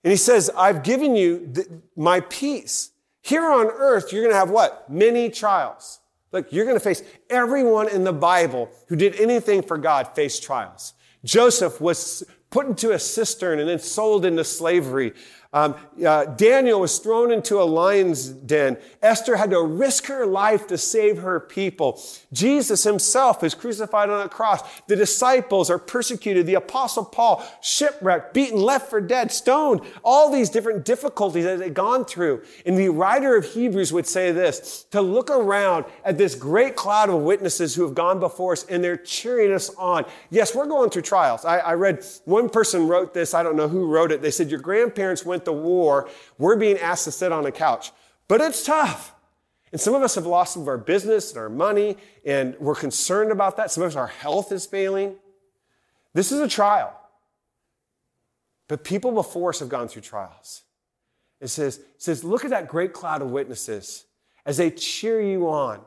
And 0.03 0.11
he 0.11 0.17
says, 0.17 0.49
I've 0.55 0.83
given 0.83 1.15
you 1.15 1.53
my 1.95 2.21
peace. 2.21 2.91
Here 3.21 3.45
on 3.45 3.67
earth, 3.67 4.11
you're 4.11 4.23
going 4.23 4.33
to 4.33 4.39
have 4.39 4.49
what? 4.49 4.89
Many 4.89 5.29
trials. 5.29 5.99
Look, 6.31 6.51
you're 6.51 6.65
going 6.65 6.77
to 6.77 6.83
face 6.83 7.03
everyone 7.29 7.89
in 7.89 8.03
the 8.03 8.13
Bible 8.13 8.69
who 8.87 8.95
did 8.95 9.19
anything 9.19 9.61
for 9.61 9.77
God 9.77 10.15
faced 10.15 10.43
trials. 10.43 10.93
Joseph 11.23 11.79
was 11.79 12.23
put 12.49 12.67
into 12.67 12.91
a 12.91 12.99
cistern 12.99 13.59
and 13.59 13.69
then 13.69 13.79
sold 13.79 14.25
into 14.25 14.43
slavery. 14.43 15.13
Um, 15.53 15.75
uh, 16.05 16.25
Daniel 16.25 16.79
was 16.79 16.97
thrown 16.99 17.29
into 17.29 17.61
a 17.61 17.63
lion's 17.63 18.29
den. 18.29 18.77
Esther 19.01 19.35
had 19.35 19.49
to 19.49 19.61
risk 19.61 20.05
her 20.05 20.25
life 20.25 20.65
to 20.67 20.77
save 20.77 21.17
her 21.17 21.41
people. 21.41 22.01
Jesus 22.31 22.85
himself 22.85 23.43
is 23.43 23.53
crucified 23.53 24.09
on 24.09 24.25
a 24.25 24.29
cross. 24.29 24.61
The 24.87 24.95
disciples 24.95 25.69
are 25.69 25.77
persecuted. 25.77 26.45
The 26.45 26.53
apostle 26.53 27.03
Paul, 27.03 27.45
shipwrecked, 27.61 28.33
beaten, 28.33 28.61
left 28.61 28.89
for 28.89 29.01
dead, 29.01 29.29
stoned. 29.29 29.81
All 30.05 30.31
these 30.31 30.49
different 30.49 30.85
difficulties 30.85 31.43
that 31.43 31.59
they've 31.59 31.73
gone 31.73 32.05
through. 32.05 32.43
And 32.65 32.77
the 32.77 32.87
writer 32.87 33.35
of 33.35 33.43
Hebrews 33.43 33.91
would 33.91 34.07
say 34.07 34.31
this, 34.31 34.85
to 34.91 35.01
look 35.01 35.29
around 35.29 35.83
at 36.05 36.17
this 36.17 36.33
great 36.33 36.77
cloud 36.77 37.09
of 37.09 37.19
witnesses 37.23 37.75
who 37.75 37.83
have 37.83 37.93
gone 37.93 38.21
before 38.21 38.53
us 38.53 38.65
and 38.67 38.81
they're 38.81 38.95
cheering 38.95 39.51
us 39.51 39.69
on. 39.75 40.05
Yes, 40.29 40.55
we're 40.55 40.65
going 40.67 40.91
through 40.91 41.01
trials. 41.01 41.43
I, 41.43 41.57
I 41.57 41.73
read 41.73 42.05
one 42.23 42.47
person 42.47 42.87
wrote 42.87 43.13
this. 43.13 43.33
I 43.33 43.43
don't 43.43 43.57
know 43.57 43.67
who 43.67 43.87
wrote 43.87 44.13
it. 44.13 44.21
They 44.21 44.31
said, 44.31 44.49
your 44.49 44.61
grandparents 44.61 45.25
went 45.25 45.40
went 45.41 45.45
to 45.45 45.51
war, 45.51 46.09
we're 46.37 46.55
being 46.55 46.77
asked 46.77 47.05
to 47.05 47.11
sit 47.11 47.31
on 47.31 47.45
a 47.45 47.51
couch. 47.51 47.91
But 48.27 48.41
it's 48.41 48.63
tough. 48.63 49.13
And 49.71 49.79
some 49.79 49.95
of 49.95 50.03
us 50.03 50.15
have 50.15 50.25
lost 50.25 50.53
some 50.53 50.63
of 50.63 50.67
our 50.67 50.77
business 50.77 51.31
and 51.31 51.39
our 51.39 51.49
money, 51.49 51.97
and 52.25 52.55
we're 52.59 52.75
concerned 52.75 53.31
about 53.31 53.57
that. 53.57 53.71
Some 53.71 53.83
of 53.83 53.87
us, 53.87 53.95
our 53.95 54.07
health 54.07 54.51
is 54.51 54.65
failing. 54.65 55.15
This 56.13 56.31
is 56.31 56.39
a 56.39 56.47
trial. 56.47 56.97
But 58.67 58.83
people 58.83 59.11
before 59.11 59.49
us 59.49 59.59
have 59.59 59.69
gone 59.69 59.87
through 59.87 60.01
trials. 60.01 60.63
It 61.39 61.47
says, 61.47 61.77
it 61.77 61.85
says, 61.97 62.23
look 62.23 62.43
at 62.43 62.51
that 62.51 62.67
great 62.67 62.93
cloud 62.93 63.21
of 63.21 63.31
witnesses 63.31 64.05
as 64.45 64.57
they 64.57 64.71
cheer 64.71 65.21
you 65.21 65.49
on. 65.49 65.81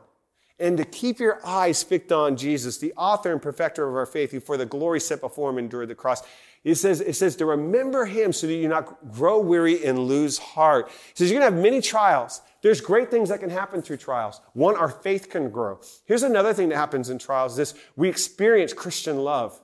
And 0.59 0.77
to 0.77 0.85
keep 0.85 1.19
your 1.19 1.45
eyes 1.45 1.83
fixed 1.83 2.11
on 2.11 2.37
Jesus, 2.37 2.77
the 2.77 2.93
author 2.93 3.31
and 3.31 3.41
perfecter 3.41 3.87
of 3.87 3.95
our 3.95 4.05
faith, 4.05 4.31
who 4.31 4.39
for 4.39 4.57
the 4.57 4.65
glory 4.65 4.99
set 4.99 5.21
before 5.21 5.49
him 5.49 5.57
endured 5.57 5.89
the 5.89 5.95
cross. 5.95 6.23
It 6.65 6.75
says, 6.75 6.99
it 6.99 7.15
says 7.15 7.35
to 7.35 7.45
remember 7.45 8.05
him 8.05 8.33
so 8.33 8.47
that 8.47 8.55
you 8.55 8.67
not 8.67 9.11
grow 9.13 9.39
weary 9.39 9.85
and 9.85 9.99
lose 9.99 10.39
heart. 10.39 10.89
He 10.89 11.13
says 11.13 11.29
you're 11.29 11.39
going 11.39 11.51
to 11.51 11.55
have 11.55 11.63
many 11.63 11.79
trials. 11.79 12.41
There's 12.63 12.81
great 12.81 13.11
things 13.11 13.29
that 13.29 13.39
can 13.39 13.51
happen 13.51 13.83
through 13.83 13.97
trials. 13.97 14.41
One, 14.53 14.75
our 14.75 14.89
faith 14.89 15.29
can 15.29 15.51
grow. 15.51 15.79
Here's 16.05 16.23
another 16.23 16.55
thing 16.55 16.69
that 16.69 16.77
happens 16.77 17.11
in 17.11 17.19
trials. 17.19 17.55
This, 17.55 17.75
we 17.95 18.09
experience 18.09 18.73
Christian 18.73 19.19
love. 19.19 19.61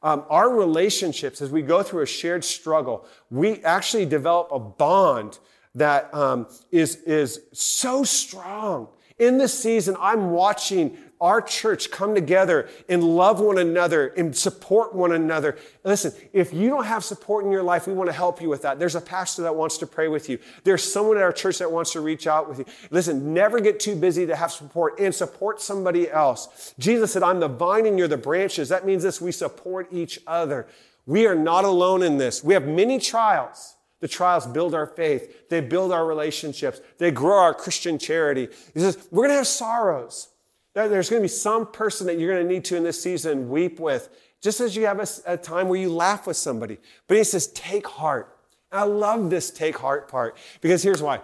Um, 0.00 0.24
our 0.30 0.48
relationships, 0.48 1.42
as 1.42 1.50
we 1.50 1.60
go 1.60 1.82
through 1.82 2.02
a 2.02 2.06
shared 2.06 2.44
struggle, 2.44 3.04
we 3.30 3.60
actually 3.64 4.06
develop 4.06 4.48
a 4.52 4.60
bond 4.60 5.40
that 5.74 6.14
um, 6.14 6.46
is 6.70 6.96
is 7.02 7.40
so 7.52 8.04
strong. 8.04 8.88
In 9.18 9.38
this 9.38 9.58
season, 9.58 9.96
I'm 9.98 10.30
watching 10.30 10.96
our 11.20 11.40
church 11.40 11.90
come 11.90 12.14
together 12.14 12.68
and 12.88 13.02
love 13.02 13.40
one 13.40 13.58
another 13.58 14.08
and 14.08 14.36
support 14.36 14.94
one 14.94 15.12
another. 15.12 15.58
Listen, 15.82 16.12
if 16.32 16.52
you 16.52 16.68
don't 16.68 16.84
have 16.84 17.02
support 17.02 17.44
in 17.44 17.50
your 17.50 17.62
life, 17.62 17.88
we 17.88 17.92
want 17.92 18.08
to 18.08 18.14
help 18.14 18.40
you 18.40 18.48
with 18.48 18.62
that. 18.62 18.78
There's 18.78 18.94
a 18.94 19.00
pastor 19.00 19.42
that 19.42 19.56
wants 19.56 19.78
to 19.78 19.86
pray 19.86 20.06
with 20.06 20.28
you. 20.28 20.38
There's 20.62 20.84
someone 20.84 21.16
at 21.16 21.24
our 21.24 21.32
church 21.32 21.58
that 21.58 21.72
wants 21.72 21.92
to 21.92 22.00
reach 22.00 22.28
out 22.28 22.48
with 22.48 22.60
you. 22.60 22.64
Listen, 22.90 23.34
never 23.34 23.58
get 23.58 23.80
too 23.80 23.96
busy 23.96 24.26
to 24.26 24.36
have 24.36 24.52
support 24.52 25.00
and 25.00 25.12
support 25.12 25.60
somebody 25.60 26.08
else. 26.08 26.74
Jesus 26.78 27.12
said, 27.12 27.24
I'm 27.24 27.40
the 27.40 27.48
vine 27.48 27.86
and 27.86 27.98
you're 27.98 28.06
the 28.06 28.16
branches. 28.16 28.68
That 28.68 28.86
means 28.86 29.02
this, 29.02 29.20
we 29.20 29.32
support 29.32 29.88
each 29.92 30.20
other. 30.26 30.68
We 31.04 31.26
are 31.26 31.34
not 31.34 31.64
alone 31.64 32.02
in 32.02 32.18
this. 32.18 32.44
We 32.44 32.54
have 32.54 32.68
many 32.68 33.00
trials. 33.00 33.74
The 34.00 34.08
trials 34.08 34.46
build 34.46 34.74
our 34.74 34.86
faith. 34.86 35.48
They 35.48 35.60
build 35.60 35.92
our 35.92 36.06
relationships. 36.06 36.80
They 36.98 37.10
grow 37.10 37.38
our 37.38 37.54
Christian 37.54 37.98
charity. 37.98 38.48
He 38.74 38.80
says, 38.80 39.08
we're 39.10 39.24
going 39.24 39.30
to 39.30 39.38
have 39.38 39.46
sorrows. 39.46 40.28
There's 40.74 41.10
going 41.10 41.20
to 41.20 41.24
be 41.24 41.28
some 41.28 41.66
person 41.66 42.06
that 42.06 42.18
you're 42.18 42.32
going 42.32 42.46
to 42.46 42.54
need 42.54 42.64
to 42.66 42.76
in 42.76 42.84
this 42.84 43.02
season 43.02 43.48
weep 43.48 43.80
with, 43.80 44.08
just 44.40 44.60
as 44.60 44.76
you 44.76 44.86
have 44.86 45.00
a, 45.00 45.32
a 45.32 45.36
time 45.36 45.68
where 45.68 45.80
you 45.80 45.92
laugh 45.92 46.26
with 46.26 46.36
somebody. 46.36 46.78
But 47.08 47.16
he 47.16 47.24
says, 47.24 47.48
take 47.48 47.86
heart. 47.86 48.36
I 48.70 48.84
love 48.84 49.30
this 49.30 49.50
take 49.50 49.78
heart 49.78 50.08
part 50.08 50.36
because 50.60 50.82
here's 50.82 51.02
why. 51.02 51.20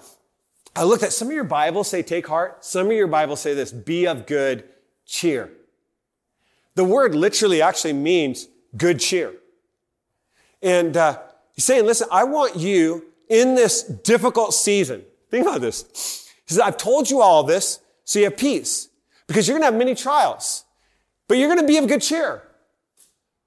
I 0.75 0.83
looked 0.83 1.05
at 1.05 1.13
some 1.13 1.29
of 1.29 1.35
your 1.35 1.45
Bibles 1.45 1.89
say 1.89 2.03
take 2.03 2.27
heart. 2.27 2.65
Some 2.65 2.87
of 2.87 2.93
your 2.93 3.07
Bibles 3.07 3.41
say 3.41 3.55
this, 3.55 3.71
be 3.71 4.07
of 4.07 4.27
good 4.27 4.65
cheer. 5.07 5.53
The 6.75 6.85
word 6.85 7.15
literally 7.15 7.63
actually 7.63 7.93
means 7.93 8.49
good 8.77 8.99
cheer. 8.99 9.35
And 10.63 10.97
uh, 10.97 11.21
he's 11.55 11.65
saying, 11.65 11.87
listen, 11.87 12.09
I 12.11 12.25
want 12.25 12.57
you 12.57 13.07
in 13.29 13.55
this 13.55 13.83
difficult 13.83 14.55
season. 14.55 15.05
Think 15.31 15.47
about 15.47 15.61
this. 15.61 16.29
He 16.47 16.53
says, 16.53 16.61
I've 16.61 16.77
told 16.77 17.11
you 17.11 17.21
all 17.21 17.43
this 17.43 17.81
so 18.05 18.19
you 18.19 18.27
have 18.27 18.37
peace 18.37 18.89
because 19.27 19.49
you're 19.49 19.55
going 19.59 19.63
to 19.63 19.73
have 19.73 19.79
many 19.79 19.95
trials, 19.95 20.65
but 21.27 21.39
you're 21.39 21.49
going 21.49 21.61
to 21.61 21.67
be 21.67 21.79
of 21.79 21.89
good 21.89 22.03
cheer. 22.03 22.43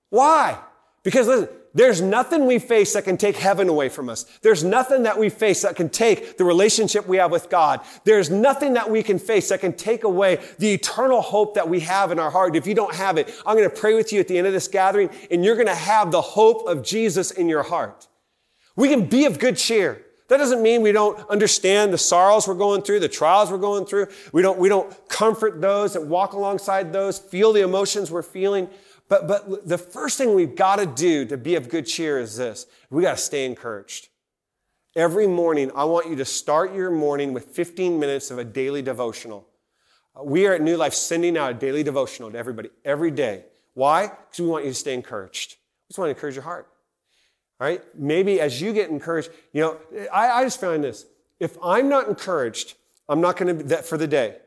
Why? 0.09 0.57
Because 1.03 1.27
listen, 1.27 1.49
there's 1.77 2.01
nothing 2.01 2.47
we 2.47 2.57
face 2.57 2.93
that 2.93 3.03
can 3.03 3.17
take 3.17 3.35
heaven 3.35 3.69
away 3.69 3.87
from 3.87 4.09
us. 4.09 4.23
There's 4.41 4.63
nothing 4.63 5.03
that 5.03 5.19
we 5.19 5.29
face 5.29 5.61
that 5.61 5.75
can 5.75 5.89
take 5.89 6.35
the 6.35 6.43
relationship 6.43 7.07
we 7.07 7.17
have 7.17 7.29
with 7.29 7.51
God. 7.51 7.81
There's 8.03 8.31
nothing 8.31 8.73
that 8.73 8.89
we 8.89 9.03
can 9.03 9.19
face 9.19 9.49
that 9.49 9.61
can 9.61 9.73
take 9.73 10.03
away 10.03 10.39
the 10.57 10.73
eternal 10.73 11.21
hope 11.21 11.53
that 11.53 11.69
we 11.69 11.81
have 11.81 12.11
in 12.11 12.17
our 12.17 12.31
heart. 12.31 12.55
If 12.55 12.65
you 12.65 12.73
don't 12.73 12.95
have 12.95 13.19
it, 13.19 13.31
I'm 13.45 13.55
going 13.55 13.69
to 13.69 13.75
pray 13.75 13.93
with 13.93 14.11
you 14.11 14.19
at 14.19 14.27
the 14.27 14.39
end 14.39 14.47
of 14.47 14.53
this 14.53 14.67
gathering 14.67 15.11
and 15.29 15.45
you're 15.45 15.53
going 15.53 15.67
to 15.67 15.75
have 15.75 16.11
the 16.11 16.21
hope 16.21 16.67
of 16.67 16.83
Jesus 16.83 17.29
in 17.29 17.47
your 17.47 17.61
heart. 17.61 18.07
We 18.75 18.89
can 18.89 19.05
be 19.05 19.25
of 19.25 19.37
good 19.37 19.55
cheer. 19.55 20.01
That 20.29 20.37
doesn't 20.37 20.63
mean 20.63 20.81
we 20.81 20.91
don't 20.91 21.17
understand 21.29 21.93
the 21.93 21.99
sorrows 21.99 22.47
we're 22.47 22.55
going 22.55 22.81
through, 22.81 23.01
the 23.01 23.07
trials 23.07 23.51
we're 23.51 23.59
going 23.59 23.85
through. 23.85 24.07
We 24.33 24.41
don't, 24.41 24.57
we 24.57 24.67
don't 24.67 25.07
comfort 25.09 25.61
those 25.61 25.95
and 25.95 26.09
walk 26.09 26.33
alongside 26.33 26.91
those, 26.91 27.19
feel 27.19 27.53
the 27.53 27.61
emotions 27.61 28.09
we're 28.09 28.23
feeling. 28.23 28.67
But, 29.09 29.27
but 29.27 29.67
the 29.67 29.77
first 29.77 30.17
thing 30.17 30.35
we've 30.35 30.55
got 30.55 30.77
to 30.77 30.85
do 30.85 31.25
to 31.25 31.37
be 31.37 31.55
of 31.55 31.69
good 31.69 31.85
cheer 31.85 32.19
is 32.19 32.37
this. 32.37 32.65
We 32.89 33.03
got 33.03 33.17
to 33.17 33.23
stay 33.23 33.45
encouraged. 33.45 34.09
Every 34.95 35.27
morning, 35.27 35.71
I 35.75 35.85
want 35.85 36.09
you 36.09 36.15
to 36.17 36.25
start 36.25 36.73
your 36.73 36.91
morning 36.91 37.33
with 37.33 37.45
15 37.45 37.99
minutes 37.99 38.31
of 38.31 38.37
a 38.37 38.43
daily 38.43 38.81
devotional. 38.81 39.47
We 40.21 40.47
are 40.47 40.53
at 40.53 40.61
New 40.61 40.75
Life 40.75 40.93
sending 40.93 41.37
out 41.37 41.51
a 41.51 41.53
daily 41.53 41.83
devotional 41.83 42.31
to 42.31 42.37
everybody 42.37 42.69
every 42.83 43.11
day. 43.11 43.45
Why? 43.75 44.07
Because 44.07 44.39
we 44.39 44.47
want 44.47 44.65
you 44.65 44.71
to 44.71 44.75
stay 44.75 44.93
encouraged. 44.93 45.51
We 45.51 45.91
just 45.91 45.99
want 45.99 46.07
to 46.07 46.15
encourage 46.15 46.35
your 46.35 46.43
heart. 46.43 46.67
All 47.59 47.67
right? 47.67 47.81
Maybe 47.95 48.41
as 48.41 48.59
you 48.59 48.73
get 48.73 48.89
encouraged, 48.89 49.29
you 49.53 49.61
know, 49.61 49.77
I, 50.11 50.29
I 50.29 50.43
just 50.43 50.59
found 50.59 50.83
this. 50.83 51.05
If 51.39 51.57
I'm 51.63 51.87
not 51.87 52.07
encouraged, 52.07 52.73
I'm 53.07 53.21
not 53.21 53.37
going 53.37 53.55
to 53.55 53.63
be 53.63 53.69
that 53.69 53.85
for 53.85 53.97
the 53.97 54.07
day. 54.07 54.37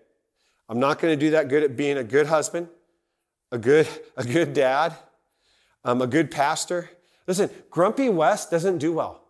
I'm 0.69 0.81
not 0.81 0.99
going 0.99 1.17
to 1.17 1.21
do 1.21 1.31
that 1.31 1.49
good 1.49 1.63
at 1.63 1.77
being 1.77 1.97
a 1.97 2.05
good 2.05 2.27
husband, 2.27 2.69
a 3.51 3.59
good, 3.59 3.89
a 4.17 4.25
good 4.25 4.53
dad, 4.53 4.95
um, 5.85 6.03
a 6.03 6.07
good 6.07 6.31
pastor. 6.31 6.91
Listen, 7.27 7.51
Grumpy 7.71 8.09
Wes 8.09 8.49
doesn't 8.49 8.79
do 8.79 8.93
well. 8.93 9.23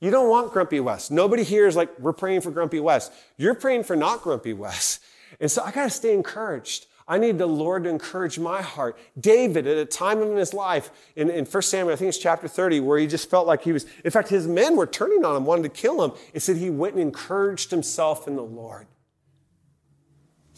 You 0.00 0.10
don't 0.10 0.28
want 0.28 0.52
Grumpy 0.52 0.80
Wes. 0.80 1.10
Nobody 1.10 1.44
here 1.44 1.66
is 1.66 1.76
like, 1.76 1.96
we're 1.98 2.12
praying 2.12 2.40
for 2.40 2.50
Grumpy 2.50 2.80
Wes. 2.80 3.10
You're 3.36 3.54
praying 3.54 3.84
for 3.84 3.94
not 3.94 4.22
Grumpy 4.22 4.52
Wes. 4.52 5.00
And 5.40 5.50
so 5.50 5.62
I 5.62 5.70
got 5.70 5.84
to 5.84 5.90
stay 5.90 6.12
encouraged. 6.12 6.84
I 7.08 7.16
need 7.16 7.38
the 7.38 7.46
Lord 7.46 7.84
to 7.84 7.90
encourage 7.90 8.38
my 8.38 8.60
heart. 8.60 8.98
David, 9.18 9.66
at 9.66 9.78
a 9.78 9.86
time 9.86 10.20
in 10.20 10.36
his 10.36 10.52
life, 10.52 10.90
in, 11.16 11.30
in 11.30 11.46
1 11.46 11.62
Samuel, 11.62 11.94
I 11.94 11.96
think 11.96 12.10
it's 12.10 12.18
chapter 12.18 12.46
30, 12.46 12.80
where 12.80 12.98
he 12.98 13.06
just 13.06 13.30
felt 13.30 13.46
like 13.46 13.62
he 13.62 13.72
was, 13.72 13.86
in 14.04 14.10
fact, 14.10 14.28
his 14.28 14.46
men 14.46 14.76
were 14.76 14.86
turning 14.86 15.24
on 15.24 15.34
him, 15.34 15.46
wanted 15.46 15.62
to 15.62 15.68
kill 15.70 16.04
him. 16.04 16.12
It 16.34 16.40
said 16.40 16.58
he 16.58 16.68
went 16.68 16.94
and 16.94 17.02
encouraged 17.02 17.70
himself 17.70 18.28
in 18.28 18.36
the 18.36 18.42
Lord. 18.42 18.86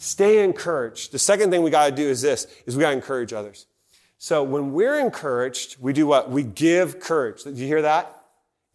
Stay 0.05 0.43
encouraged. 0.43 1.11
The 1.11 1.17
second 1.17 1.49
thing 1.49 1.63
we 1.63 1.71
got 1.71 1.87
to 1.87 1.91
do 1.91 2.07
is 2.07 2.21
this, 2.21 2.45
is 2.67 2.77
we 2.77 2.81
got 2.81 2.91
to 2.91 2.95
encourage 2.95 3.33
others. 3.33 3.65
So 4.19 4.43
when 4.43 4.71
we're 4.71 4.99
encouraged, 4.99 5.77
we 5.79 5.93
do 5.93 6.05
what? 6.05 6.29
We 6.29 6.43
give 6.43 6.99
courage. 6.99 7.43
Did 7.43 7.57
you 7.57 7.65
hear 7.65 7.81
that? 7.81 8.15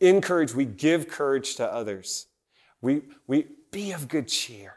Encourage, 0.00 0.56
we 0.56 0.64
give 0.64 1.06
courage 1.08 1.54
to 1.54 1.72
others. 1.72 2.26
We, 2.80 3.02
we 3.28 3.46
be 3.70 3.92
of 3.92 4.08
good 4.08 4.26
cheer. 4.26 4.74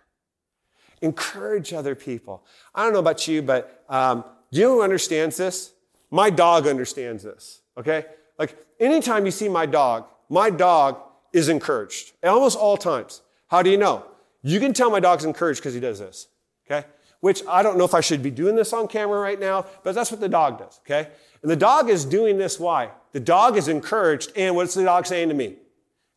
Encourage 1.02 1.74
other 1.74 1.96
people. 1.96 2.46
I 2.76 2.84
don't 2.84 2.94
know 2.94 3.00
about 3.00 3.28
you, 3.28 3.42
but 3.42 3.84
um, 3.90 4.24
do 4.52 4.60
you 4.60 4.68
know 4.68 4.74
who 4.76 4.84
understands 4.84 5.38
this? 5.38 5.74
My 6.12 6.30
dog 6.30 6.68
understands 6.68 7.24
this, 7.24 7.62
okay? 7.80 8.06
Like 8.38 8.64
anytime 8.80 9.26
you 9.26 9.32
see 9.32 9.50
my 9.50 9.66
dog, 9.66 10.06
my 10.30 10.52
dog 10.52 11.02
is 11.34 11.50
encouraged 11.50 12.12
almost 12.24 12.60
all 12.60 12.78
times. 12.78 13.24
How 13.48 13.64
do 13.64 13.72
you 13.72 13.78
know? 13.78 14.06
You 14.44 14.60
can 14.60 14.74
tell 14.74 14.92
my 14.92 15.00
dog's 15.00 15.26
encouraged 15.26 15.62
because 15.62 15.74
he 15.74 15.80
does 15.80 15.98
this, 15.98 16.28
okay? 16.66 16.88
Which 17.20 17.42
I 17.48 17.64
don't 17.64 17.78
know 17.78 17.86
if 17.86 17.94
I 17.94 18.02
should 18.02 18.22
be 18.22 18.32
doing 18.32 18.56
this 18.56 18.74
on 18.74 18.88
camera 18.88 19.20
right 19.20 19.40
now, 19.40 19.66
but 19.84 19.96
that's 19.96 20.12
what 20.12 20.20
the 20.20 20.30
dog 20.30 20.60
does, 20.60 20.80
okay? 20.86 21.10
And 21.42 21.52
the 21.52 21.56
dog 21.56 21.90
is 21.90 22.06
doing 22.06 22.38
this 22.38 22.60
why? 22.60 22.92
The 23.12 23.20
dog 23.20 23.58
is 23.58 23.68
encouraged, 23.68 24.32
and 24.36 24.56
what's 24.56 24.74
the 24.74 24.84
dog 24.84 25.06
saying 25.06 25.30
to 25.30 25.34
me? 25.34 25.56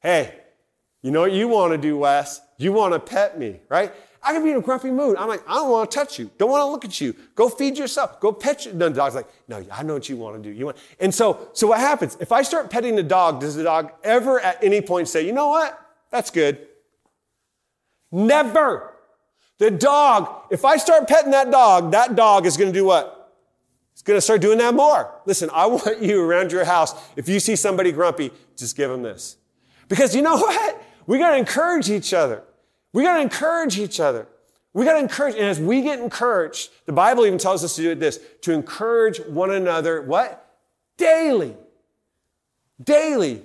Hey, 0.01 0.35
you 1.03 1.11
know 1.11 1.21
what 1.21 1.33
you 1.33 1.49
want 1.49 1.73
to 1.73 1.79
do, 1.79 1.99
Wes? 1.99 2.41
You 2.59 2.73
want 2.73 2.95
to 2.95 3.01
pet 3.01 3.39
me, 3.39 3.61
right? 3.69 3.93
I 4.23 4.33
can 4.33 4.43
be 4.43 4.51
in 4.51 4.57
a 4.57 4.61
grumpy 4.61 4.91
mood. 4.91 5.17
I'm 5.19 5.29
like, 5.29 5.43
I 5.49 5.55
don't 5.55 5.71
want 5.71 5.89
to 5.89 5.95
touch 5.97 6.19
you. 6.19 6.31
Don't 6.37 6.51
want 6.51 6.63
to 6.63 6.67
look 6.67 6.85
at 6.85 7.01
you. 7.01 7.15
Go 7.37 7.49
feed 7.49 7.79
yourself. 7.79 8.19
Go 8.19 8.33
pet 8.33 8.67
you. 8.67 8.73
No, 8.73 8.89
the 8.89 8.97
dog's 8.97 9.15
like, 9.15 9.29
no, 9.47 9.65
I 9.71 9.85
know 9.85 9.95
what 9.95 10.09
you 10.09 10.17
want 10.17 10.43
to 10.43 10.43
do. 10.43 10.51
You 10.51 10.65
want, 10.65 10.79
and 10.99 11.15
so, 11.15 11.49
so 11.53 11.69
what 11.69 11.79
happens? 11.79 12.17
If 12.19 12.33
I 12.33 12.43
start 12.43 12.69
petting 12.69 12.97
the 12.97 13.05
dog, 13.05 13.41
does 13.41 13.55
the 13.55 13.63
dog 13.63 13.93
ever 14.03 14.41
at 14.41 14.63
any 14.65 14.81
point 14.81 15.07
say, 15.07 15.25
you 15.25 15.33
know 15.33 15.49
what? 15.49 15.81
That's 16.11 16.31
good. 16.31 16.67
Never. 18.11 18.96
The 19.59 19.71
dog, 19.71 20.43
if 20.51 20.65
I 20.65 20.77
start 20.77 21.09
petting 21.09 21.31
that 21.31 21.51
dog, 21.51 21.93
that 21.93 22.15
dog 22.15 22.47
is 22.47 22.57
going 22.57 22.73
to 22.73 22.79
do 22.79 22.85
what? 22.85 23.35
It's 23.93 24.03
going 24.03 24.19
to 24.19 24.21
start 24.21 24.43
doing 24.43 24.59
that 24.59 24.75
more. 24.75 25.15
Listen, 25.25 25.49
I 25.53 25.67
want 25.67 26.03
you 26.03 26.21
around 26.23 26.53
your 26.53 26.65
house. 26.65 26.95
If 27.17 27.29
you 27.29 27.41
see 27.41 27.57
somebody 27.57 27.93
grumpy, 27.93 28.31
just 28.57 28.77
give 28.77 28.91
them 28.91 29.03
this. 29.03 29.37
Because 29.89 30.15
you 30.15 30.23
know 30.23 30.37
what? 30.37 30.83
We 31.07 31.19
got 31.19 31.31
to 31.31 31.37
encourage 31.37 31.89
each 31.89 32.13
other. 32.13 32.43
We 32.93 33.03
got 33.03 33.17
to 33.17 33.23
encourage 33.23 33.79
each 33.79 34.01
other. 34.01 34.29
We 34.73 34.85
got 34.85 34.95
to 34.95 34.99
encourage, 34.99 35.37
and 35.37 35.45
as 35.45 35.59
we 35.59 35.81
get 35.81 36.01
encouraged, 36.01 36.71
the 36.85 36.93
Bible 36.93 37.25
even 37.25 37.39
tells 37.39 37.65
us 37.65 37.77
to 37.77 37.83
do 37.83 37.95
this, 37.95 38.21
to 38.43 38.53
encourage 38.53 39.19
one 39.21 39.51
another, 39.51 40.03
what? 40.03 40.55
Daily. 40.99 41.57
Daily. 42.83 43.43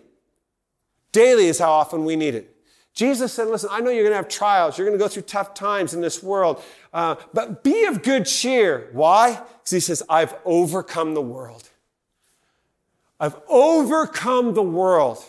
Daily 1.14 1.48
is 1.48 1.60
how 1.60 1.72
often 1.72 2.04
we 2.04 2.18
need 2.18 2.36
it. 2.36 2.54
Jesus 2.94 3.32
said, 3.32 3.48
listen, 3.48 3.70
I 3.72 3.80
know 3.80 3.90
you're 3.90 4.04
going 4.04 4.12
to 4.12 4.18
have 4.18 4.28
trials. 4.28 4.78
You're 4.78 4.86
going 4.86 4.98
to 4.98 5.04
go 5.04 5.08
through 5.08 5.24
tough 5.24 5.54
times 5.54 5.94
in 5.94 6.02
this 6.02 6.22
world. 6.22 6.62
Uh, 6.94 7.16
but 7.34 7.64
be 7.64 7.86
of 7.86 8.04
good 8.04 8.26
cheer. 8.26 8.90
Why? 8.92 9.34
Because 9.34 9.72
he 9.72 9.80
says, 9.80 10.04
I've 10.10 10.36
overcome 10.44 11.14
the 11.14 11.22
world. 11.22 11.70
I've 13.20 13.36
overcome 13.48 14.56
the 14.56 14.64
world. 14.64 15.24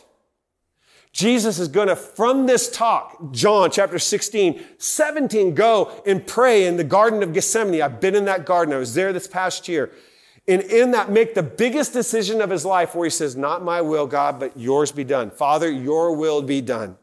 Jesus 1.13 1.59
is 1.59 1.69
going 1.69 1.89
to, 1.89 1.97
from 1.97 2.47
this 2.47 2.71
talk, 2.71 3.33
John 3.33 3.71
chapter 3.71 3.99
16, 3.99 4.65
17, 4.79 5.55
go 5.55 6.03
and 6.07 6.27
pray 6.27 6.67
in 6.67 6.79
the 6.79 6.85
Garden 6.85 7.23
of 7.23 7.35
Gethsemane. 7.35 7.83
I've 7.83 8.01
been 8.01 8.17
in 8.17 8.25
that 8.25 8.47
garden. 8.47 8.75
I 8.75 8.79
was 8.79 8.95
there 8.95 9.13
this 9.13 9.29
past 9.29 9.69
year. 9.69 9.93
And 10.49 10.63
in 10.63 10.91
that, 10.93 11.11
make 11.11 11.35
the 11.35 11.43
biggest 11.43 11.93
decision 11.93 12.41
of 12.41 12.51
his 12.51 12.65
life 12.65 12.95
where 12.95 13.05
he 13.05 13.11
says, 13.11 13.37
Not 13.37 13.63
my 13.63 13.83
will, 13.83 14.07
God, 14.07 14.41
but 14.41 14.57
yours 14.57 14.91
be 14.91 15.05
done. 15.05 15.31
Father, 15.31 15.71
your 15.71 16.17
will 16.17 16.43
be 16.43 16.61
done. 16.61 16.97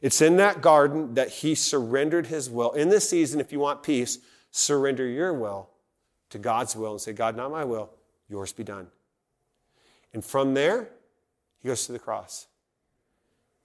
It's 0.00 0.22
in 0.22 0.36
that 0.38 0.62
garden 0.62 1.14
that 1.14 1.28
he 1.28 1.54
surrendered 1.54 2.26
his 2.26 2.48
will. 2.48 2.72
In 2.72 2.88
this 2.88 3.08
season, 3.08 3.40
if 3.40 3.52
you 3.52 3.60
want 3.60 3.82
peace, 3.82 4.18
surrender 4.50 5.06
your 5.06 5.34
will 5.34 5.68
to 6.30 6.38
God's 6.38 6.74
will 6.74 6.92
and 6.92 7.00
say, 7.00 7.12
God, 7.12 7.36
not 7.36 7.50
my 7.50 7.64
will, 7.64 7.90
yours 8.28 8.52
be 8.52 8.64
done. 8.64 8.86
And 10.12 10.24
from 10.24 10.54
there, 10.54 10.88
he 11.62 11.68
goes 11.68 11.86
to 11.86 11.92
the 11.92 11.98
cross. 11.98 12.46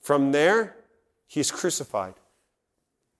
From 0.01 0.31
there, 0.31 0.75
he's 1.25 1.51
crucified. 1.51 2.15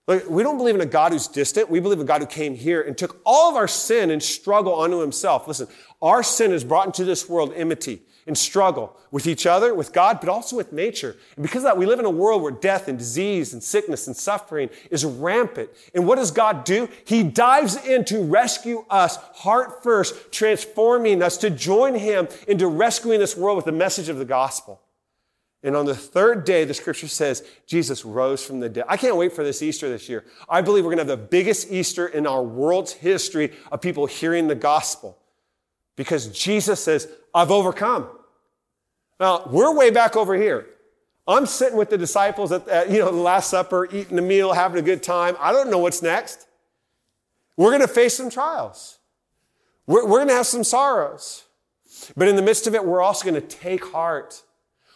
Like, 0.07 0.29
we 0.29 0.43
don't 0.43 0.57
believe 0.57 0.75
in 0.75 0.81
a 0.81 0.85
God 0.85 1.13
who's 1.13 1.27
distant. 1.27 1.69
We 1.69 1.79
believe 1.79 1.97
in 1.97 2.03
a 2.03 2.07
God 2.07 2.21
who 2.21 2.27
came 2.27 2.53
here 2.53 2.81
and 2.81 2.95
took 2.95 3.19
all 3.25 3.49
of 3.49 3.55
our 3.55 3.67
sin 3.67 4.11
and 4.11 4.21
struggle 4.21 4.73
onto 4.73 4.99
himself. 4.99 5.47
Listen, 5.47 5.67
our 6.01 6.21
sin 6.21 6.51
has 6.51 6.63
brought 6.63 6.85
into 6.85 7.05
this 7.05 7.27
world 7.27 7.53
enmity 7.55 8.01
and 8.27 8.37
struggle 8.37 8.97
with 9.11 9.27
each 9.27 9.45
other, 9.45 9.73
with 9.73 9.93
God, 9.93 10.19
but 10.19 10.29
also 10.29 10.55
with 10.55 10.73
nature. 10.73 11.15
And 11.35 11.43
because 11.43 11.57
of 11.57 11.63
that, 11.63 11.77
we 11.77 11.85
live 11.85 11.99
in 11.99 12.05
a 12.05 12.09
world 12.09 12.41
where 12.41 12.51
death 12.51 12.87
and 12.87 12.97
disease 12.97 13.53
and 13.53 13.63
sickness 13.63 14.07
and 14.07 14.15
suffering 14.15 14.69
is 14.89 15.05
rampant. 15.05 15.69
And 15.93 16.07
what 16.07 16.15
does 16.15 16.31
God 16.31 16.63
do? 16.63 16.89
He 17.05 17.23
dives 17.23 17.75
in 17.85 18.03
to 18.05 18.23
rescue 18.23 18.85
us, 18.89 19.17
heart 19.17 19.83
first, 19.83 20.31
transforming 20.31 21.21
us 21.21 21.37
to 21.37 21.49
join 21.49 21.95
Him 21.95 22.27
into 22.47 22.67
rescuing 22.67 23.19
this 23.19 23.37
world 23.37 23.57
with 23.57 23.65
the 23.65 23.71
message 23.71 24.09
of 24.09 24.17
the 24.17 24.25
gospel. 24.25 24.81
And 25.61 25.75
on 25.75 25.85
the 25.85 25.95
third 25.95 26.45
day, 26.45 26.63
the 26.63 26.75
scripture 26.75 27.07
says 27.07 27.43
Jesus 27.65 28.05
rose 28.05 28.45
from 28.45 28.59
the 28.59 28.69
dead. 28.69 28.85
I 28.87 28.97
can't 28.97 29.15
wait 29.15 29.33
for 29.33 29.43
this 29.43 29.63
Easter 29.63 29.89
this 29.89 30.07
year. 30.07 30.23
I 30.47 30.61
believe 30.61 30.83
we're 30.83 30.93
going 30.93 31.05
to 31.05 31.11
have 31.11 31.19
the 31.19 31.27
biggest 31.27 31.71
Easter 31.71 32.07
in 32.07 32.27
our 32.27 32.43
world's 32.43 32.93
history 32.93 33.51
of 33.71 33.81
people 33.81 34.05
hearing 34.05 34.47
the 34.47 34.55
gospel 34.55 35.17
because 35.95 36.27
Jesus 36.27 36.83
says, 36.83 37.07
I've 37.33 37.51
overcome. 37.51 38.07
Now, 39.19 39.47
we're 39.49 39.73
way 39.75 39.91
back 39.91 40.15
over 40.15 40.35
here. 40.35 40.67
I'm 41.27 41.45
sitting 41.45 41.77
with 41.77 41.89
the 41.89 41.97
disciples 41.97 42.51
at, 42.51 42.67
at 42.67 42.89
you 42.89 42.99
know, 42.99 43.11
the 43.11 43.17
Last 43.17 43.49
Supper, 43.49 43.87
eating 43.91 44.19
a 44.19 44.21
meal, 44.21 44.53
having 44.53 44.77
a 44.77 44.81
good 44.81 45.01
time. 45.01 45.35
I 45.39 45.51
don't 45.51 45.71
know 45.71 45.79
what's 45.79 46.01
next. 46.01 46.47
We're 47.57 47.71
going 47.71 47.81
to 47.81 47.87
face 47.87 48.15
some 48.15 48.29
trials. 48.29 48.99
We're, 49.87 50.03
we're 50.03 50.17
going 50.17 50.27
to 50.27 50.35
have 50.35 50.45
some 50.45 50.63
sorrows. 50.63 51.43
But 52.15 52.27
in 52.27 52.35
the 52.35 52.41
midst 52.41 52.67
of 52.67 52.75
it, 52.75 52.85
we're 52.85 53.01
also 53.01 53.27
going 53.29 53.41
to 53.41 53.47
take 53.47 53.85
heart. 53.85 54.43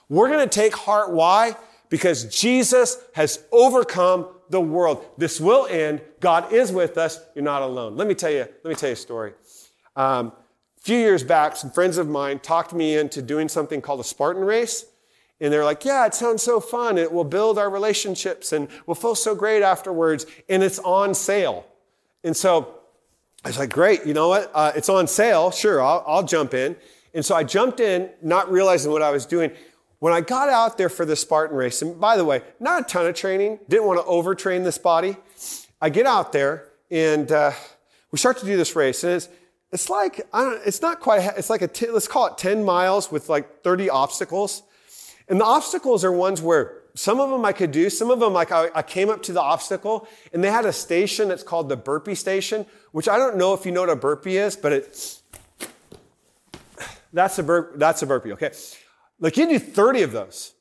We're 0.10 0.28
going 0.28 0.48
to 0.48 0.54
take 0.54 0.76
heart. 0.76 1.12
Why? 1.12 1.56
Because 1.90 2.26
Jesus 2.26 2.98
has 3.16 3.44
overcome 3.52 4.28
the 4.50 4.62
world. 4.62 5.06
This 5.18 5.40
will 5.40 5.66
end. 5.68 6.02
God 6.20 6.52
is 6.52 6.72
with 6.72 6.98
us. 6.98 7.20
You're 7.36 7.44
not 7.44 7.62
alone. 7.62 7.96
Let 7.96 8.08
me 8.08 8.16
tell 8.16 8.32
you, 8.32 8.48
let 8.64 8.66
me 8.66 8.76
tell 8.76 8.90
you 8.90 8.94
a 8.94 8.98
story. 8.98 9.34
Um, 9.96 10.34
few 10.90 10.98
years 10.98 11.24
back, 11.24 11.56
some 11.56 11.70
friends 11.70 12.00
of 12.00 12.08
mine 12.08 12.40
talked 12.40 12.74
me 12.74 12.98
into 12.98 13.22
doing 13.22 13.48
something 13.48 13.80
called 13.80 14.00
a 14.00 14.04
Spartan 14.04 14.44
race. 14.44 14.86
And 15.40 15.54
they're 15.54 15.64
like, 15.64 15.86
yeah, 15.86 16.08
it 16.08 16.16
sounds 16.16 16.42
so 16.42 16.60
fun. 16.60 16.98
It 16.98 17.12
will 17.12 17.24
build 17.24 17.60
our 17.60 17.70
relationships 17.70 18.54
and 18.54 18.68
we'll 18.88 18.96
feel 18.96 19.14
so 19.14 19.36
great 19.36 19.62
afterwards. 19.62 20.26
And 20.50 20.64
it's 20.64 20.80
on 20.80 21.14
sale. 21.14 21.68
And 22.24 22.36
so 22.36 22.74
I 23.46 23.50
was 23.50 23.60
like, 23.60 23.70
great, 23.70 24.04
you 24.04 24.16
know 24.16 24.30
what? 24.30 24.50
Uh, 24.52 24.72
it's 24.76 24.90
on 24.90 25.06
sale. 25.06 25.52
Sure, 25.52 25.80
I'll, 25.80 26.04
I'll 26.08 26.24
jump 26.24 26.56
in. 26.56 26.76
And 27.14 27.24
so 27.24 27.36
I 27.36 27.44
jumped 27.44 27.80
in, 27.80 28.10
not 28.24 28.52
realizing 28.52 28.92
what 28.92 29.04
I 29.04 29.12
was 29.12 29.28
doing. 29.28 29.52
When 30.00 30.12
I 30.12 30.22
got 30.22 30.50
out 30.50 30.80
there 30.80 30.90
for 30.90 31.06
the 31.06 31.16
Spartan 31.16 31.56
race, 31.56 31.84
and 31.84 32.00
by 32.00 32.18
the 32.18 32.26
way, 32.26 32.42
not 32.60 32.82
a 32.82 32.86
ton 32.86 33.06
of 33.06 33.14
training, 33.14 33.60
didn't 33.70 33.86
want 33.86 34.00
to 34.00 34.06
overtrain 34.12 34.64
this 34.64 34.80
body. 34.80 35.18
I 35.80 35.90
get 35.90 36.08
out 36.08 36.32
there 36.32 36.70
and 36.90 37.32
uh, 37.32 37.52
we 38.10 38.18
start 38.18 38.40
to 38.40 38.46
do 38.48 38.58
this 38.58 38.76
race. 38.76 39.04
And 39.04 39.14
it's, 39.14 39.30
it's 39.72 39.90
like, 39.90 40.28
it's 40.34 40.82
not 40.82 41.00
quite, 41.00 41.34
it's 41.38 41.50
like 41.50 41.62
a, 41.62 41.68
t- 41.68 41.92
let's 41.92 42.08
call 42.08 42.28
it 42.28 42.38
10 42.38 42.64
miles 42.64 43.12
with 43.12 43.30
like 43.30 43.64
30 43.64 43.90
obstacles. 43.90 44.64
And 45.28 45.40
the 45.40 45.46
obstacles 45.46 46.04
are 46.04 46.12
ones 46.12 46.42
where 46.42 46.80
some 46.96 47.20
of 47.20 47.30
them 47.30 47.46
I 47.46 47.54
could 47.54 47.72
do. 47.72 47.90
Some 47.90 48.10
of 48.10 48.20
them, 48.20 48.34
like 48.34 48.52
I, 48.52 48.70
I 48.74 48.82
came 48.82 49.10
up 49.10 49.22
to 49.24 49.34
the 49.34 49.42
obstacle 49.42 50.08
and 50.34 50.44
they 50.44 50.50
had 50.50 50.66
a 50.66 50.74
station 50.74 51.28
that's 51.30 51.44
called 51.44 51.70
the 51.70 51.78
burpee 51.78 52.16
station, 52.16 52.66
which 52.92 53.08
I 53.08 53.18
don't 53.18 53.38
know 53.38 53.54
if 53.54 53.66
you 53.66 53.72
know 53.72 53.82
what 53.82 53.90
a 53.90 53.96
burpee 53.96 54.38
is, 54.38 54.56
but 54.56 54.74
it's, 54.74 55.22
that's 57.14 57.38
a 57.38 57.44
burp, 57.44 57.78
that's 57.78 58.02
a 58.02 58.08
burpee, 58.08 58.34
okay? 58.34 58.52
Like 59.20 59.38
you 59.38 59.48
do 59.48 59.60
30 59.60 60.02
of 60.02 60.12
those. 60.12 60.54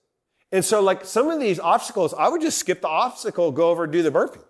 And 0.52 0.62
so 0.64 0.82
like 0.82 1.04
some 1.06 1.30
of 1.30 1.40
these 1.40 1.58
obstacles, 1.58 2.12
I 2.12 2.28
would 2.28 2.42
just 2.42 2.58
skip 2.58 2.82
the 2.82 2.88
obstacle, 2.88 3.52
go 3.52 3.70
over 3.70 3.84
and 3.84 3.92
do 3.92 4.02
the 4.02 4.10
burpee. 4.10 4.40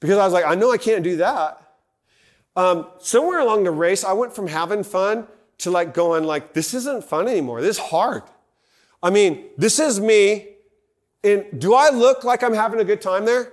Because 0.00 0.18
I 0.18 0.24
was 0.24 0.32
like, 0.32 0.44
I 0.44 0.56
know 0.56 0.72
I 0.72 0.78
can't 0.78 1.04
do 1.04 1.18
that. 1.18 1.61
Um, 2.54 2.86
somewhere 2.98 3.40
along 3.40 3.64
the 3.64 3.70
race, 3.70 4.04
I 4.04 4.12
went 4.12 4.34
from 4.34 4.46
having 4.46 4.82
fun 4.84 5.26
to 5.58 5.70
like 5.70 5.94
going 5.94 6.24
like, 6.24 6.52
this 6.52 6.74
isn't 6.74 7.04
fun 7.04 7.28
anymore. 7.28 7.60
This 7.60 7.76
is 7.76 7.82
hard. 7.82 8.22
I 9.02 9.10
mean, 9.10 9.46
this 9.56 9.78
is 9.78 10.00
me. 10.00 10.48
And 11.24 11.60
do 11.60 11.74
I 11.74 11.90
look 11.90 12.24
like 12.24 12.42
I'm 12.42 12.54
having 12.54 12.80
a 12.80 12.84
good 12.84 13.00
time 13.00 13.24
there? 13.24 13.52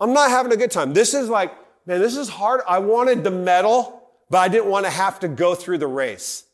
I'm 0.00 0.12
not 0.12 0.30
having 0.30 0.52
a 0.52 0.56
good 0.56 0.70
time. 0.70 0.92
This 0.92 1.14
is 1.14 1.28
like, 1.28 1.52
man, 1.86 2.00
this 2.00 2.16
is 2.16 2.28
hard. 2.28 2.60
I 2.68 2.78
wanted 2.78 3.24
the 3.24 3.30
medal, 3.30 4.02
but 4.30 4.38
I 4.38 4.48
didn't 4.48 4.70
want 4.70 4.86
to 4.86 4.90
have 4.90 5.18
to 5.20 5.28
go 5.28 5.54
through 5.54 5.78
the 5.78 5.86
race. 5.86 6.44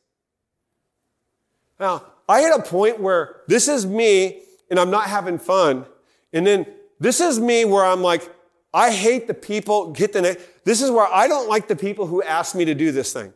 Now, 1.79 2.05
I 2.29 2.41
hit 2.41 2.59
a 2.59 2.63
point 2.63 3.01
where 3.01 3.43
this 3.49 3.69
is 3.69 3.85
me 3.85 4.43
and 4.71 4.79
I'm 4.79 4.91
not 4.91 5.09
having 5.09 5.39
fun. 5.39 5.85
And 6.33 6.47
then 6.47 6.67
this 7.01 7.21
is 7.21 7.39
me 7.39 7.65
where 7.65 7.85
I'm 7.85 8.01
like, 8.01 8.33
I 8.73 8.91
hate 8.91 9.27
the 9.27 9.35
people, 9.35 9.93
get 9.93 10.13
the, 10.13 10.41
this 10.65 10.83
is 10.83 10.91
where 10.91 11.07
I 11.07 11.29
don't 11.29 11.49
like 11.49 11.69
the 11.69 11.77
people 11.77 12.07
who 12.07 12.23
ask 12.23 12.55
me 12.55 12.65
to 12.65 12.75
do 12.75 12.93
this 12.93 13.13
thing. 13.13 13.33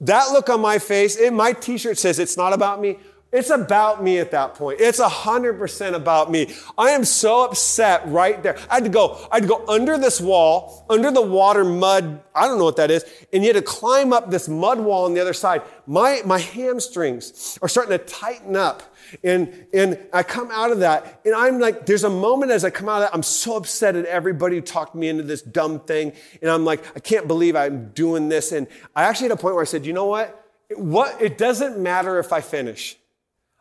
That 0.00 0.30
look 0.30 0.48
on 0.48 0.60
my 0.60 0.78
face, 0.78 1.16
and 1.16 1.36
my 1.36 1.52
t-shirt 1.52 1.98
says 1.98 2.18
it's 2.18 2.36
not 2.36 2.52
about 2.52 2.80
me. 2.80 2.98
It's 3.30 3.50
about 3.50 4.02
me 4.02 4.18
at 4.18 4.30
that 4.30 4.54
point. 4.54 4.80
It's 4.80 5.00
a 5.00 5.08
hundred 5.08 5.58
percent 5.58 5.94
about 5.94 6.30
me. 6.30 6.54
I 6.78 6.90
am 6.90 7.04
so 7.04 7.44
upset 7.44 8.02
right 8.06 8.42
there. 8.42 8.56
I 8.70 8.76
had 8.76 8.84
to 8.84 8.90
go, 8.90 9.28
I 9.30 9.36
had 9.36 9.42
to 9.42 9.48
go 9.48 9.66
under 9.68 9.98
this 9.98 10.18
wall, 10.18 10.86
under 10.88 11.10
the 11.10 11.20
water 11.20 11.62
mud. 11.62 12.22
I 12.34 12.46
don't 12.46 12.56
know 12.56 12.64
what 12.64 12.76
that 12.76 12.90
is. 12.90 13.04
And 13.30 13.44
you 13.44 13.52
had 13.52 13.56
to 13.56 13.70
climb 13.70 14.14
up 14.14 14.30
this 14.30 14.48
mud 14.48 14.80
wall 14.80 15.04
on 15.04 15.12
the 15.12 15.20
other 15.20 15.34
side. 15.34 15.60
My, 15.86 16.22
my 16.24 16.38
hamstrings 16.38 17.58
are 17.60 17.68
starting 17.68 17.98
to 17.98 18.02
tighten 18.02 18.56
up. 18.56 18.82
And, 19.22 19.66
and 19.74 19.98
I 20.10 20.22
come 20.22 20.50
out 20.50 20.70
of 20.70 20.80
that 20.80 21.20
and 21.24 21.34
I'm 21.34 21.58
like, 21.58 21.84
there's 21.84 22.04
a 22.04 22.10
moment 22.10 22.50
as 22.50 22.64
I 22.64 22.70
come 22.70 22.88
out 22.88 23.02
of 23.02 23.10
that, 23.10 23.14
I'm 23.14 23.22
so 23.22 23.56
upset 23.56 23.94
at 23.94 24.06
everybody 24.06 24.56
who 24.56 24.62
talked 24.62 24.94
me 24.94 25.08
into 25.08 25.22
this 25.22 25.42
dumb 25.42 25.80
thing. 25.80 26.12
And 26.40 26.50
I'm 26.50 26.64
like, 26.64 26.82
I 26.96 27.00
can't 27.00 27.28
believe 27.28 27.56
I'm 27.56 27.90
doing 27.90 28.30
this. 28.30 28.52
And 28.52 28.68
I 28.96 29.04
actually 29.04 29.28
had 29.28 29.38
a 29.38 29.40
point 29.40 29.54
where 29.54 29.62
I 29.62 29.66
said, 29.66 29.84
you 29.84 29.92
know 29.92 30.06
what? 30.06 30.46
What, 30.76 31.20
it 31.20 31.36
doesn't 31.36 31.78
matter 31.78 32.18
if 32.18 32.32
I 32.32 32.40
finish. 32.40 32.96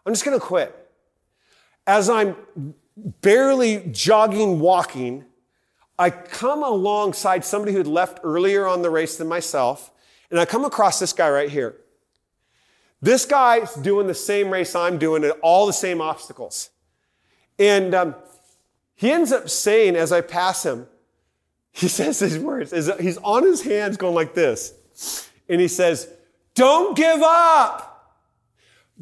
I'm 0.07 0.13
just 0.13 0.23
going 0.23 0.39
to 0.39 0.45
quit. 0.45 0.73
As 1.85 2.09
I'm 2.09 2.37
barely 3.21 3.89
jogging, 3.91 4.61
walking, 4.61 5.25
I 5.99 6.11
come 6.11 6.63
alongside 6.63 7.43
somebody 7.43 7.73
who 7.73 7.79
had 7.79 7.87
left 7.87 8.19
earlier 8.23 8.65
on 8.65 8.81
the 8.81 8.89
race 8.89 9.17
than 9.17 9.27
myself, 9.27 9.91
and 10.31 10.39
I 10.39 10.45
come 10.45 10.63
across 10.63 10.99
this 10.99 11.11
guy 11.11 11.29
right 11.29 11.49
here. 11.49 11.75
This 13.01 13.25
guy's 13.25 13.73
doing 13.75 14.07
the 14.07 14.13
same 14.13 14.49
race 14.49 14.75
I'm 14.75 14.97
doing 14.97 15.25
and 15.25 15.33
all 15.41 15.67
the 15.67 15.73
same 15.73 15.99
obstacles. 15.99 16.69
And 17.59 17.93
um, 17.93 18.15
he 18.95 19.11
ends 19.11 19.33
up 19.33 19.49
saying, 19.49 19.97
as 19.97 20.13
I 20.13 20.21
pass 20.21 20.65
him, 20.65 20.87
he 21.71 21.89
says 21.89 22.19
these 22.19 22.39
words. 22.39 22.71
He's 22.71 23.17
on 23.17 23.43
his 23.43 23.61
hands 23.61 23.97
going 23.97 24.15
like 24.15 24.33
this. 24.33 24.73
And 25.49 25.59
he 25.59 25.67
says, 25.67 26.09
Don't 26.55 26.95
give 26.95 27.21
up. 27.21 27.86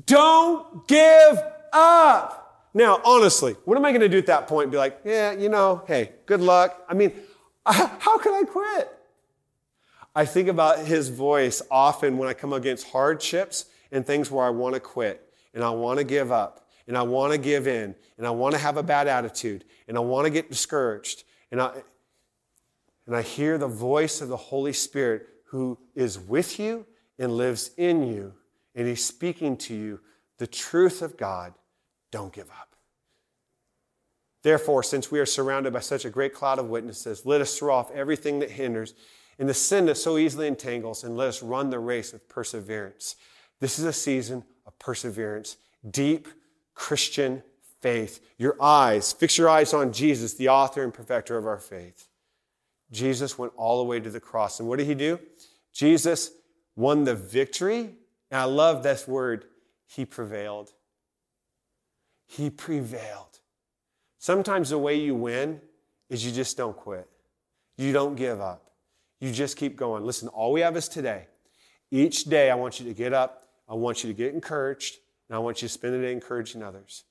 Don't 0.06 0.88
give 0.88 1.40
up. 1.72 2.70
Now, 2.74 3.00
honestly, 3.06 3.56
what 3.64 3.78
am 3.78 3.86
I 3.86 3.92
going 3.92 4.02
to 4.02 4.10
do 4.10 4.18
at 4.18 4.26
that 4.26 4.48
point? 4.48 4.70
Be 4.70 4.78
like, 4.78 5.00
yeah, 5.06 5.32
you 5.32 5.48
know, 5.48 5.84
hey, 5.88 6.12
good 6.26 6.42
luck. 6.42 6.84
I 6.90 6.94
mean, 6.94 7.14
how 7.66 8.18
can 8.18 8.34
I 8.34 8.44
quit? 8.44 8.92
I 10.14 10.26
think 10.26 10.48
about 10.48 10.80
his 10.80 11.10
voice 11.10 11.62
often 11.70 12.18
when 12.18 12.30
I 12.30 12.34
come 12.34 12.54
against 12.54 12.88
hardships 12.88 13.66
and 13.92 14.06
things 14.06 14.32
where 14.32 14.46
I 14.46 14.50
want 14.50 14.74
to 14.74 14.80
quit 14.80 15.30
and 15.54 15.64
I 15.64 15.70
want 15.70 16.00
to 16.00 16.06
give 16.06 16.32
up 16.32 16.68
and 16.88 16.98
I 16.98 17.02
want 17.02 17.34
to 17.34 17.38
give 17.38 17.68
in 17.68 17.96
and 18.18 18.26
I 18.26 18.30
want 18.30 18.54
to 18.54 18.60
have 18.60 18.78
a 18.78 18.84
bad 18.84 19.08
attitude 19.08 19.66
and 19.88 19.98
I 19.98 20.02
want 20.02 20.26
to 20.26 20.30
get 20.30 20.50
discouraged. 20.50 21.24
And 21.52 21.62
I, 21.62 21.72
and 23.08 23.16
I 23.16 23.22
hear 23.22 23.58
the 23.58 23.68
voice 23.68 24.22
of 24.22 24.30
the 24.30 24.38
Holy 24.38 24.74
Spirit 24.74 25.28
who 25.48 25.78
is 25.96 26.18
with 26.18 26.60
you 26.60 26.86
and 27.20 27.36
lives 27.36 27.72
in 27.78 28.08
you, 28.08 28.34
and 28.76 28.88
He's 28.88 29.04
speaking 29.04 29.58
to 29.58 29.74
you 29.74 30.00
the 30.38 30.48
truth 30.48 31.02
of 31.02 31.18
God. 31.18 31.54
Don't 32.12 32.34
give 32.34 32.50
up. 32.50 32.76
Therefore, 34.44 34.84
since 34.84 35.10
we 35.10 35.20
are 35.20 35.26
surrounded 35.26 35.74
by 35.74 35.80
such 35.80 36.06
a 36.06 36.10
great 36.10 36.34
cloud 36.34 36.60
of 36.60 36.70
witnesses, 36.70 37.26
let 37.26 37.42
us 37.42 37.58
throw 37.58 37.74
off 37.74 37.92
everything 37.92 38.40
that 38.40 38.52
hinders 38.52 38.94
and 39.40 39.50
the 39.50 39.54
sin 39.54 39.86
that 39.88 39.96
so 39.96 40.18
easily 40.18 40.48
entangles, 40.48 41.04
and 41.04 41.18
let 41.18 41.28
us 41.28 41.44
run 41.44 41.70
the 41.70 41.80
race 41.80 42.14
with 42.14 42.30
perseverance. 42.30 43.16
This 43.60 43.80
is 43.80 43.86
a 43.86 43.92
season 43.92 44.44
of 44.66 44.78
perseverance, 44.80 45.58
deep 45.90 46.28
Christian 46.74 47.44
faith. 47.82 48.26
Your 48.38 48.56
eyes, 48.62 49.12
fix 49.12 49.38
your 49.38 49.50
eyes 49.50 49.74
on 49.74 49.92
Jesus, 49.92 50.36
the 50.36 50.50
author 50.50 50.84
and 50.84 50.94
perfecter 50.94 51.38
of 51.38 51.46
our 51.46 51.60
faith. 51.60 52.08
Jesus 52.92 53.38
went 53.38 53.54
all 53.58 53.80
the 53.80 53.84
way 53.84 54.00
to 54.00 54.10
the 54.10 54.20
cross. 54.20 54.60
And 54.60 54.70
what 54.70 54.80
did 54.80 54.88
he 54.88 54.96
do? 54.96 55.20
Jesus 55.74 56.32
won 56.76 57.04
the 57.04 57.16
victory. 57.16 57.90
And 58.32 58.42
I 58.42 58.46
love 58.46 58.84
this 58.84 59.08
word, 59.08 59.46
he 59.86 60.06
prevailed. 60.06 60.74
He 62.26 62.50
prevailed. 62.50 63.40
Sometimes 64.18 64.70
the 64.70 64.80
way 64.80 64.96
you 64.96 65.16
win 65.16 65.62
is 66.10 66.26
you 66.26 66.32
just 66.32 66.58
don't 66.58 66.76
quit. 66.76 67.08
You 67.78 67.94
don't 67.94 68.16
give 68.16 68.42
up. 68.42 68.72
You 69.20 69.32
just 69.32 69.58
keep 69.58 69.76
going. 69.76 70.04
Listen, 70.04 70.28
all 70.30 70.52
we 70.52 70.62
have 70.62 70.76
is 70.76 70.88
today. 70.88 71.28
Each 71.92 72.24
day, 72.24 72.50
I 72.50 72.56
want 72.56 72.80
you 72.80 72.86
to 72.88 72.94
get 72.94 73.14
up 73.14 73.46
I 73.68 73.74
want 73.74 74.04
you 74.04 74.10
to 74.10 74.14
get 74.14 74.34
encouraged, 74.34 74.98
and 75.28 75.36
I 75.36 75.40
want 75.40 75.62
you 75.62 75.68
to 75.68 75.74
spend 75.74 75.94
the 75.94 76.00
day 76.00 76.12
encouraging 76.12 76.62
others. 76.62 77.04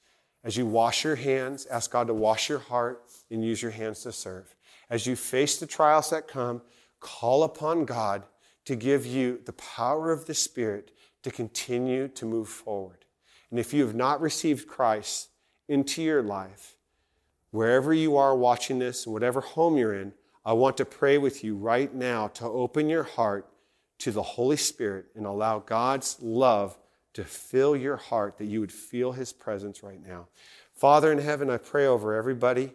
As 0.45 0.57
you 0.57 0.67
wash 0.67 1.05
your 1.05 1.17
hands, 1.17 1.67
ask 1.67 1.91
God 1.91 2.07
to 2.09 2.15
wash 2.15 2.49
your 2.49 2.59
heart 2.59 3.03
and 3.31 3.45
use 3.45 3.63
your 3.63 3.71
hands 3.71 4.03
to 4.03 4.13
serve. 4.13 4.55
as 4.91 5.07
you 5.07 5.17
face 5.17 5.59
the 5.59 5.67
trials 5.67 6.11
that 6.11 6.29
come, 6.29 6.61
call 7.01 7.43
upon 7.43 7.87
God 7.87 8.25
to 8.67 8.77
give 8.77 9.07
you 9.07 9.41
the 9.47 9.55
power 9.55 10.13
of 10.13 10.27
the 10.27 10.35
Spirit 10.35 10.91
to 11.25 11.31
continue 11.31 12.09
to 12.09 12.25
move 12.25 12.49
forward. 12.49 13.05
And 13.51 13.59
if 13.59 13.75
you 13.75 13.85
have 13.85 13.95
not 13.95 14.21
received 14.21 14.69
Christ 14.69 15.31
into 15.69 16.03
your 16.03 16.23
life, 16.23 16.77
wherever 17.51 17.93
you 17.93 18.17
are 18.17 18.37
watching 18.37 18.79
this, 18.79 19.05
and 19.05 19.13
whatever 19.13 19.41
home 19.41 19.77
you're 19.77 19.95
in, 19.95 20.13
I 20.45 20.53
want 20.53 20.77
to 20.77 20.85
pray 20.85 21.19
with 21.19 21.43
you 21.43 21.57
right 21.57 21.93
now 21.93 22.29
to 22.29 22.45
open 22.45 22.89
your 22.89 23.05
heart 23.05 23.49
to 23.99 24.11
the 24.11 24.23
Holy 24.23 24.57
Spirit 24.57 25.07
and 25.15 25.25
allow 25.25 25.61
God's 25.61 26.19
love 26.21 26.79
to 27.15 27.25
fill 27.25 27.77
your 27.77 27.97
heart, 27.97 28.39
that 28.39 28.47
you 28.47 28.61
would 28.61 28.73
feel 28.73 29.13
His 29.13 29.33
presence 29.33 29.83
right 29.83 30.05
now. 30.05 30.27
Father 30.75 31.13
in 31.13 31.19
heaven, 31.19 31.49
I 31.49 31.57
pray 31.59 31.87
over 31.87 32.15
everybody, 32.15 32.73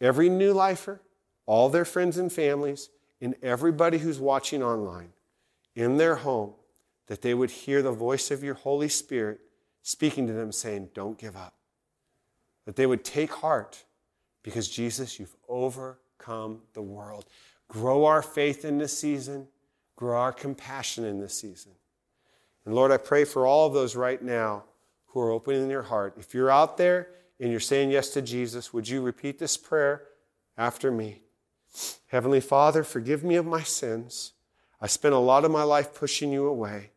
every 0.00 0.28
new 0.28 0.52
lifer, 0.52 1.02
all 1.46 1.68
their 1.68 1.84
friends 1.84 2.16
and 2.16 2.32
families, 2.32 2.90
and 3.20 3.34
everybody 3.42 3.98
who's 3.98 4.20
watching 4.20 4.62
online 4.62 5.12
in 5.74 5.96
their 5.96 6.14
home, 6.14 6.54
that 7.10 7.22
they 7.22 7.34
would 7.34 7.50
hear 7.50 7.82
the 7.82 7.90
voice 7.90 8.30
of 8.30 8.44
your 8.44 8.54
Holy 8.54 8.88
Spirit 8.88 9.40
speaking 9.82 10.28
to 10.28 10.32
them, 10.32 10.52
saying, 10.52 10.90
Don't 10.94 11.18
give 11.18 11.36
up. 11.36 11.54
That 12.66 12.76
they 12.76 12.86
would 12.86 13.04
take 13.04 13.32
heart 13.32 13.82
because, 14.44 14.68
Jesus, 14.68 15.18
you've 15.18 15.34
overcome 15.48 16.60
the 16.72 16.82
world. 16.82 17.24
Grow 17.66 18.04
our 18.04 18.22
faith 18.22 18.64
in 18.64 18.78
this 18.78 18.96
season, 18.96 19.48
grow 19.96 20.20
our 20.20 20.32
compassion 20.32 21.04
in 21.04 21.18
this 21.18 21.34
season. 21.34 21.72
And 22.64 22.76
Lord, 22.76 22.92
I 22.92 22.96
pray 22.96 23.24
for 23.24 23.44
all 23.44 23.66
of 23.66 23.74
those 23.74 23.96
right 23.96 24.22
now 24.22 24.62
who 25.06 25.18
are 25.18 25.32
opening 25.32 25.66
their 25.66 25.82
heart. 25.82 26.14
If 26.16 26.32
you're 26.32 26.48
out 26.48 26.76
there 26.76 27.08
and 27.40 27.50
you're 27.50 27.58
saying 27.58 27.90
yes 27.90 28.10
to 28.10 28.22
Jesus, 28.22 28.72
would 28.72 28.88
you 28.88 29.02
repeat 29.02 29.40
this 29.40 29.56
prayer 29.56 30.04
after 30.56 30.92
me? 30.92 31.22
Heavenly 32.06 32.40
Father, 32.40 32.84
forgive 32.84 33.24
me 33.24 33.34
of 33.34 33.46
my 33.46 33.64
sins. 33.64 34.34
I 34.80 34.86
spent 34.86 35.12
a 35.12 35.18
lot 35.18 35.44
of 35.44 35.50
my 35.50 35.64
life 35.64 35.92
pushing 35.92 36.30
you 36.30 36.46
away. 36.46 36.92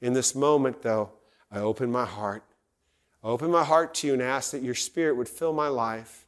In 0.00 0.12
this 0.12 0.34
moment, 0.34 0.82
though, 0.82 1.10
I 1.50 1.58
open 1.58 1.90
my 1.90 2.04
heart. 2.04 2.44
I 3.22 3.28
open 3.28 3.50
my 3.50 3.64
heart 3.64 3.94
to 3.94 4.06
you 4.06 4.12
and 4.12 4.22
ask 4.22 4.50
that 4.52 4.62
your 4.62 4.74
Spirit 4.74 5.16
would 5.16 5.28
fill 5.28 5.52
my 5.52 5.68
life. 5.68 6.26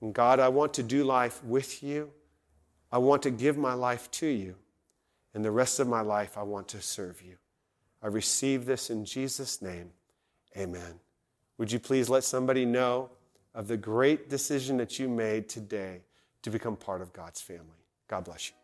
And 0.00 0.14
God, 0.14 0.40
I 0.40 0.48
want 0.48 0.74
to 0.74 0.82
do 0.82 1.04
life 1.04 1.42
with 1.44 1.82
you. 1.82 2.10
I 2.92 2.98
want 2.98 3.22
to 3.22 3.30
give 3.30 3.56
my 3.56 3.74
life 3.74 4.10
to 4.12 4.26
you. 4.26 4.56
And 5.34 5.44
the 5.44 5.50
rest 5.50 5.78
of 5.80 5.86
my 5.86 6.00
life, 6.00 6.36
I 6.36 6.42
want 6.42 6.68
to 6.68 6.80
serve 6.80 7.22
you. 7.22 7.36
I 8.02 8.08
receive 8.08 8.66
this 8.66 8.90
in 8.90 9.04
Jesus' 9.04 9.62
name. 9.62 9.90
Amen. 10.56 11.00
Would 11.58 11.70
you 11.70 11.78
please 11.78 12.08
let 12.08 12.24
somebody 12.24 12.64
know 12.64 13.10
of 13.54 13.68
the 13.68 13.76
great 13.76 14.28
decision 14.28 14.76
that 14.78 14.98
you 14.98 15.08
made 15.08 15.48
today 15.48 16.02
to 16.42 16.50
become 16.50 16.76
part 16.76 17.02
of 17.02 17.12
God's 17.12 17.40
family? 17.40 17.84
God 18.08 18.24
bless 18.24 18.48
you. 18.48 18.59